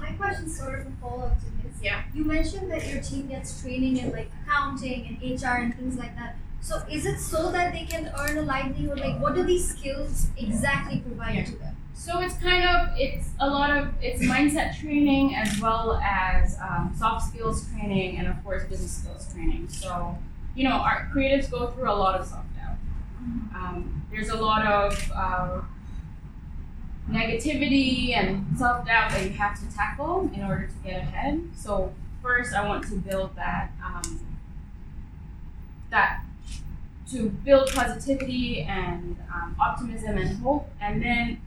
My 0.00 0.12
question 0.12 0.48
sort 0.48 0.80
of 0.80 0.86
a 0.86 0.90
follow 1.00 1.26
up 1.26 1.38
to 1.40 1.46
this. 1.62 1.76
Yeah. 1.82 2.02
You 2.14 2.24
mentioned 2.24 2.70
that 2.70 2.86
your 2.86 3.02
team 3.02 3.26
gets 3.28 3.60
training 3.62 3.96
in 3.98 4.12
like 4.12 4.30
accounting 4.46 5.18
and 5.20 5.42
HR 5.42 5.60
and 5.62 5.74
things 5.74 5.96
like 5.98 6.14
that. 6.16 6.36
So 6.60 6.82
is 6.90 7.06
it 7.06 7.18
so 7.18 7.50
that 7.52 7.72
they 7.72 7.84
can 7.84 8.12
earn 8.18 8.38
a 8.38 8.42
livelihood? 8.42 9.00
Like 9.00 9.20
what 9.20 9.34
do 9.34 9.42
these 9.44 9.68
skills 9.76 10.28
exactly 10.36 10.98
provide 11.00 11.34
Yeah. 11.36 11.44
to 11.46 11.56
them? 11.56 11.76
So 11.98 12.20
it's 12.20 12.36
kind 12.36 12.64
of 12.64 12.96
it's 12.96 13.30
a 13.40 13.50
lot 13.50 13.76
of 13.76 13.92
it's 14.00 14.22
mindset 14.22 14.78
training 14.78 15.34
as 15.34 15.60
well 15.60 15.94
as 15.96 16.56
um, 16.60 16.94
soft 16.96 17.26
skills 17.28 17.68
training 17.72 18.18
and 18.18 18.28
of 18.28 18.42
course 18.44 18.62
business 18.64 18.98
skills 18.98 19.30
training. 19.32 19.68
So 19.68 20.16
you 20.54 20.62
know, 20.68 20.76
our 20.76 21.10
creatives 21.12 21.50
go 21.50 21.66
through 21.66 21.90
a 21.90 21.92
lot 21.92 22.18
of 22.20 22.24
self 22.24 22.44
doubt. 22.56 22.76
Um, 23.52 24.06
there's 24.12 24.28
a 24.28 24.36
lot 24.36 24.64
of 24.64 25.12
uh, 25.12 25.60
negativity 27.10 28.14
and 28.14 28.56
self 28.56 28.86
doubt 28.86 29.10
that 29.10 29.24
you 29.24 29.30
have 29.30 29.58
to 29.58 29.76
tackle 29.76 30.30
in 30.32 30.44
order 30.44 30.68
to 30.68 30.88
get 30.88 31.02
ahead. 31.02 31.48
So 31.56 31.92
first, 32.22 32.54
I 32.54 32.66
want 32.66 32.84
to 32.84 32.94
build 32.94 33.34
that 33.34 33.72
um, 33.84 34.20
that 35.90 36.22
to 37.10 37.28
build 37.28 37.72
positivity 37.72 38.62
and 38.62 39.16
um, 39.34 39.56
optimism 39.58 40.16
and 40.16 40.38
hope, 40.38 40.70
and 40.80 41.02
then 41.02 41.40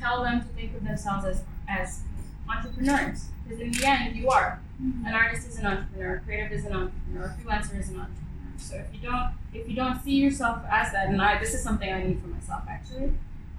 tell 0.00 0.22
them 0.22 0.40
to 0.40 0.46
think 0.48 0.74
of 0.74 0.84
themselves 0.84 1.24
as 1.26 1.42
as 1.68 2.00
entrepreneurs. 2.48 3.26
Because 3.44 3.60
in 3.60 3.72
the 3.72 3.86
end, 3.86 4.16
you 4.16 4.28
are. 4.28 4.60
An 5.04 5.12
artist 5.12 5.48
is 5.48 5.58
an 5.58 5.66
entrepreneur. 5.66 6.16
A 6.16 6.20
creative 6.20 6.52
is 6.52 6.64
an 6.64 6.72
entrepreneur. 6.72 7.26
A 7.26 7.42
freelancer 7.42 7.78
is 7.78 7.90
an 7.90 8.00
entrepreneur. 8.00 8.10
So 8.56 8.76
if 8.76 8.86
you 8.94 9.08
don't 9.08 9.32
if 9.52 9.68
you 9.68 9.74
don't 9.74 10.02
see 10.02 10.12
yourself 10.12 10.62
as 10.70 10.92
that, 10.92 11.08
and 11.08 11.20
I 11.20 11.38
this 11.38 11.54
is 11.54 11.62
something 11.62 11.92
I 11.92 12.02
need 12.04 12.20
for 12.20 12.28
myself 12.28 12.62
actually. 12.68 13.12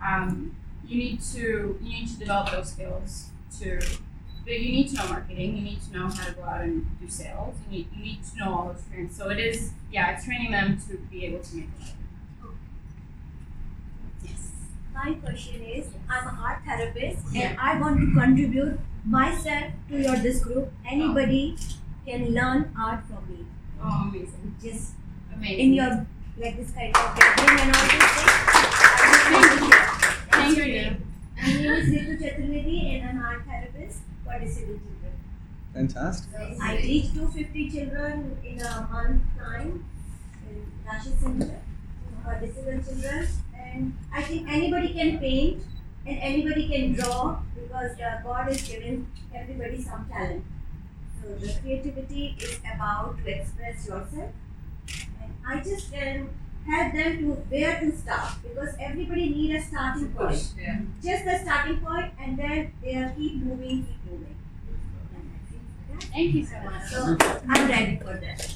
Um, 0.06 0.56
you 0.86 0.98
need 0.98 1.22
to 1.34 1.80
you 1.82 1.90
need 1.90 2.08
to 2.08 2.18
develop 2.18 2.52
those 2.52 2.72
skills 2.72 3.30
to 3.60 3.80
but 4.44 4.60
you 4.60 4.72
need 4.72 4.89
to 4.89 4.96
know 4.96 5.08
marketing, 5.08 5.56
you 5.56 5.62
need 5.62 5.82
to 5.84 5.94
know 5.94 6.08
how 6.08 6.26
to 6.26 6.32
go 6.34 6.44
out 6.44 6.62
and 6.62 7.00
do 7.00 7.08
sales, 7.08 7.56
you 7.66 7.78
need 7.78 7.88
you 7.96 8.04
need 8.04 8.20
to 8.24 8.38
know 8.39 8.54
all 8.54 8.68
those 8.74 8.82
things. 8.84 9.16
So 9.16 9.30
it 9.30 9.39
is 9.39 9.72
yeah, 9.92 10.12
it's 10.12 10.26
training 10.26 10.52
them 10.52 10.80
to 10.88 10.98
be 10.98 11.26
able 11.26 11.39
to 11.39 11.56
make 11.56 11.66
a 11.66 11.80
living. 11.80 11.96
Yes. 11.98 12.01
My 14.94 15.14
question 15.14 15.62
is, 15.64 15.88
I'm 16.10 16.28
an 16.28 16.36
art 16.36 16.60
therapist 16.66 17.26
Yeah. 17.34 17.42
and 17.50 17.60
I 17.60 17.80
want 17.80 18.00
to 18.02 18.08
contribute 18.14 18.80
myself 19.06 19.72
to 19.89 20.02
your 20.02 20.16
this 20.18 20.44
group. 20.44 20.72
Anybody 20.86 21.58
can 22.06 22.34
learn 22.34 22.72
art 22.78 23.06
from 23.08 23.24
me. 23.30 23.46
Oh 23.82 24.10
amazing. 24.10 24.56
Just 24.62 24.94
Amazing. 25.36 25.60
in 25.60 25.74
your 25.74 26.06
like 26.38 26.58
this 26.58 26.72
kind 26.72 26.96
of 26.96 27.16
gathering 27.18 27.60
and 27.62 27.76
all 27.76 27.88
these 27.94 28.12
things. 28.18 28.36
Thank 29.32 29.62
you. 29.62 29.72
Thank 30.32 30.58
you. 30.58 30.98
My 31.42 31.48
name 31.54 31.72
is 31.72 31.89
Ritu 31.89 32.14
Chaturvedi 32.22 32.78
and 32.94 33.10
I'm 33.10 33.18
an 33.18 33.24
art 33.24 33.42
therapist 33.48 34.00
for 34.24 34.39
disabled 34.39 34.82
children. 34.86 35.14
Fantastic. 35.74 36.60
I 36.62 36.78
teach 36.78 37.14
250 37.14 37.70
children 37.72 38.38
in 38.46 38.62
a 38.62 38.88
month 38.92 39.24
time 39.39 39.86
in 40.50 40.72
Rashid 40.86 41.20
Center 41.20 41.60
for 42.24 42.39
disabled 42.39 42.86
children 42.86 43.28
And 43.72 43.97
I 44.13 44.22
think 44.22 44.49
anybody 44.49 44.93
can 44.93 45.19
paint 45.19 45.63
and 46.05 46.17
anybody 46.19 46.67
can 46.67 46.93
draw 46.93 47.39
because 47.55 47.99
uh, 47.99 48.22
God 48.24 48.47
has 48.47 48.61
given 48.67 49.07
everybody 49.34 49.82
some 49.82 50.07
talent. 50.09 50.43
So 51.22 51.34
the 51.36 51.53
creativity 51.61 52.36
is 52.39 52.59
about 52.59 53.17
to 53.24 53.32
express 53.32 53.86
yourself. 53.88 54.32
And 55.22 55.34
I 55.47 55.59
just 55.61 55.91
can 55.91 56.30
help 56.67 56.93
them 56.93 57.17
to 57.19 57.32
where 57.49 57.80
to 57.80 57.97
start 57.97 58.34
because 58.43 58.76
everybody 58.80 59.30
need 59.30 59.55
a 59.55 59.61
starting 59.61 60.11
point. 60.11 60.53
Yeah. 60.59 60.82
Just 61.03 61.26
a 61.26 61.39
starting 61.39 61.80
point 61.80 62.11
and 62.19 62.38
then 62.38 62.74
they'll 62.84 63.09
keep 63.11 63.36
moving, 63.43 63.86
keep 63.86 64.11
moving. 64.11 64.36
Thank 66.11 66.34
you 66.34 66.45
so 66.45 66.59
much. 66.61 66.89
So 66.89 67.17
I'm 67.47 67.69
ready 67.69 67.97
for 67.97 68.19
that. 68.19 68.55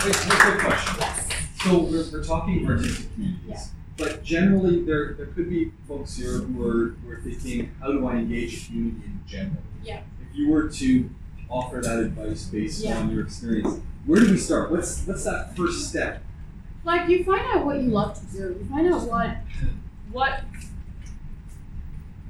Quick, 0.00 0.16
quick, 0.16 0.38
quick 0.38 0.58
question. 0.60 0.96
Yes. 1.00 1.25
So 1.62 1.78
we're, 1.80 2.04
we're 2.12 2.24
talking 2.24 2.66
artistic 2.66 3.12
communities. 3.14 3.40
Yeah. 3.48 3.64
But 3.96 4.22
generally, 4.22 4.82
there, 4.82 5.14
there 5.14 5.26
could 5.26 5.48
be 5.48 5.72
folks 5.88 6.16
here 6.16 6.32
who 6.38 6.62
are, 6.68 6.88
who 6.90 7.10
are 7.10 7.20
thinking, 7.20 7.72
how 7.80 7.92
do 7.92 8.06
I 8.06 8.16
engage 8.16 8.62
a 8.62 8.66
community 8.66 9.06
in 9.06 9.20
general? 9.26 9.62
Yeah. 9.82 10.00
If 10.20 10.36
you 10.36 10.50
were 10.50 10.68
to 10.68 11.10
offer 11.48 11.80
that 11.80 11.98
advice 12.00 12.44
based 12.44 12.84
Yeah. 12.84 12.98
on 12.98 13.10
your 13.10 13.24
experience, 13.24 13.80
where 14.04 14.20
do 14.20 14.30
we 14.30 14.36
start? 14.36 14.70
What's, 14.70 15.06
what's 15.06 15.24
that 15.24 15.56
first 15.56 15.88
step? 15.88 16.22
like 16.84 17.08
you 17.08 17.24
find 17.24 17.40
out 17.48 17.64
what 17.66 17.80
you 17.82 17.88
love 17.90 18.14
to 18.16 18.26
do 18.32 18.38
you 18.60 18.64
find 18.70 18.86
out 18.94 19.02
what 19.08 19.38
what 20.12 20.44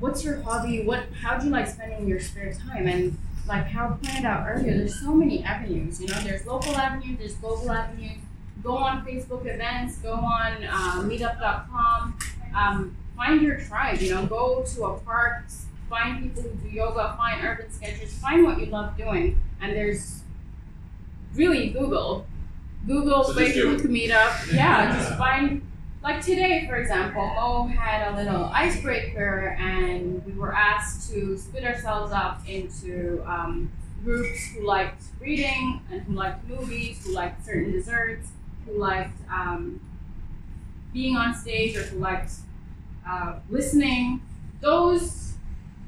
what's 0.00 0.24
your 0.24 0.40
hobby 0.40 0.82
what 0.84 1.04
how 1.22 1.36
do 1.36 1.44
you 1.44 1.52
like 1.52 1.66
spending 1.66 2.08
your 2.08 2.18
spare 2.18 2.54
time 2.54 2.86
and 2.86 3.18
like 3.46 3.66
how 3.66 3.86
I 3.88 3.88
pointed 4.06 4.24
out 4.24 4.46
earlier 4.48 4.78
there's 4.78 4.98
so 4.98 5.12
many 5.12 5.42
avenues 5.44 6.00
you 6.00 6.08
know 6.08 6.18
there's 6.22 6.46
local 6.46 6.74
avenues 6.74 7.18
there's 7.18 7.34
global 7.34 7.70
avenues 7.70 8.18
go 8.66 8.76
on 8.76 9.04
facebook 9.06 9.46
events 9.46 9.98
go 9.98 10.12
on 10.12 10.64
uh, 10.64 11.02
meetup.com 11.08 12.18
um, 12.54 12.96
find 13.16 13.40
your 13.42 13.58
tribe 13.60 14.00
you 14.00 14.14
know 14.14 14.26
go 14.26 14.62
to 14.62 14.84
a 14.84 14.98
park 15.00 15.44
find 15.88 16.22
people 16.22 16.42
who 16.42 16.50
do 16.56 16.68
yoga 16.68 17.14
find 17.16 17.44
urban 17.44 17.70
sketchers 17.70 18.12
find 18.18 18.44
what 18.44 18.60
you 18.60 18.66
love 18.66 18.96
doing. 18.96 19.40
And 19.60 19.72
there's 19.72 20.22
really 21.34 21.70
google. 21.70 22.26
Google, 22.86 23.24
So 23.24 23.34
Facebook 23.34 23.80
meetup. 23.82 24.52
Yeah, 24.52 24.92
just 24.96 25.18
find 25.18 25.62
like 26.02 26.24
today, 26.24 26.66
for 26.68 26.76
example, 26.76 27.26
Mo 27.26 27.66
had 27.66 28.12
a 28.12 28.16
little 28.16 28.44
icebreaker, 28.44 29.56
and 29.58 30.24
we 30.24 30.32
were 30.32 30.54
asked 30.54 31.10
to 31.10 31.36
split 31.36 31.64
ourselves 31.64 32.12
up 32.12 32.48
into 32.48 33.24
um, 33.26 33.72
groups 34.04 34.46
who 34.48 34.64
liked 34.64 35.02
reading 35.18 35.80
and 35.90 36.02
who 36.02 36.12
liked 36.12 36.48
movies, 36.48 37.04
who 37.04 37.12
liked 37.12 37.44
certain 37.44 37.72
desserts, 37.72 38.28
who 38.66 38.78
liked 38.78 39.18
um, 39.30 39.80
being 40.92 41.16
on 41.16 41.34
stage, 41.34 41.76
or 41.76 41.82
who 41.82 41.98
liked 41.98 42.32
uh, 43.08 43.36
listening. 43.48 44.20
Those 44.60 45.34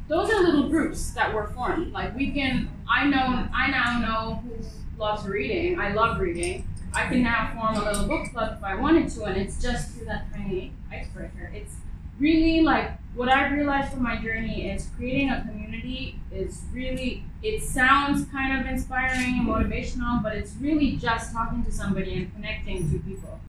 those 0.08 0.30
are 0.30 0.42
little 0.42 0.68
groups 0.68 1.10
that 1.10 1.34
were 1.34 1.48
formed. 1.48 1.92
Like 1.92 2.16
we 2.16 2.30
can, 2.30 2.70
I 2.88 3.06
know, 3.06 3.46
I 3.54 3.70
now 3.70 3.98
know 3.98 4.42
who 4.42 4.64
loves 4.98 5.26
reading. 5.26 5.78
I 5.78 5.92
love 5.92 6.18
reading. 6.18 6.66
I 6.94 7.06
can 7.06 7.22
now 7.22 7.52
form 7.54 7.76
a 7.76 7.84
little 7.84 8.08
book 8.08 8.30
club 8.32 8.56
if 8.58 8.64
I 8.64 8.74
wanted 8.74 9.10
to, 9.10 9.24
and 9.24 9.36
it's 9.36 9.60
just 9.62 9.90
through 9.92 10.06
that 10.06 10.32
tiny 10.32 10.72
icebreaker. 10.90 11.50
It's 11.54 11.74
really 12.18 12.62
like 12.62 12.92
what 13.18 13.28
I've 13.28 13.50
realized 13.50 13.92
from 13.92 14.04
my 14.04 14.16
journey 14.22 14.70
is 14.70 14.90
creating 14.96 15.30
a 15.30 15.40
community 15.40 16.20
is 16.30 16.62
really, 16.72 17.24
it 17.42 17.64
sounds 17.64 18.24
kind 18.30 18.60
of 18.60 18.72
inspiring 18.72 19.40
and 19.40 19.48
motivational, 19.48 20.22
but 20.22 20.36
it's 20.36 20.54
really 20.60 20.92
just 20.92 21.32
talking 21.32 21.64
to 21.64 21.72
somebody 21.72 22.14
and 22.14 22.32
connecting 22.32 22.88
to 22.92 22.98
people. 23.00 23.40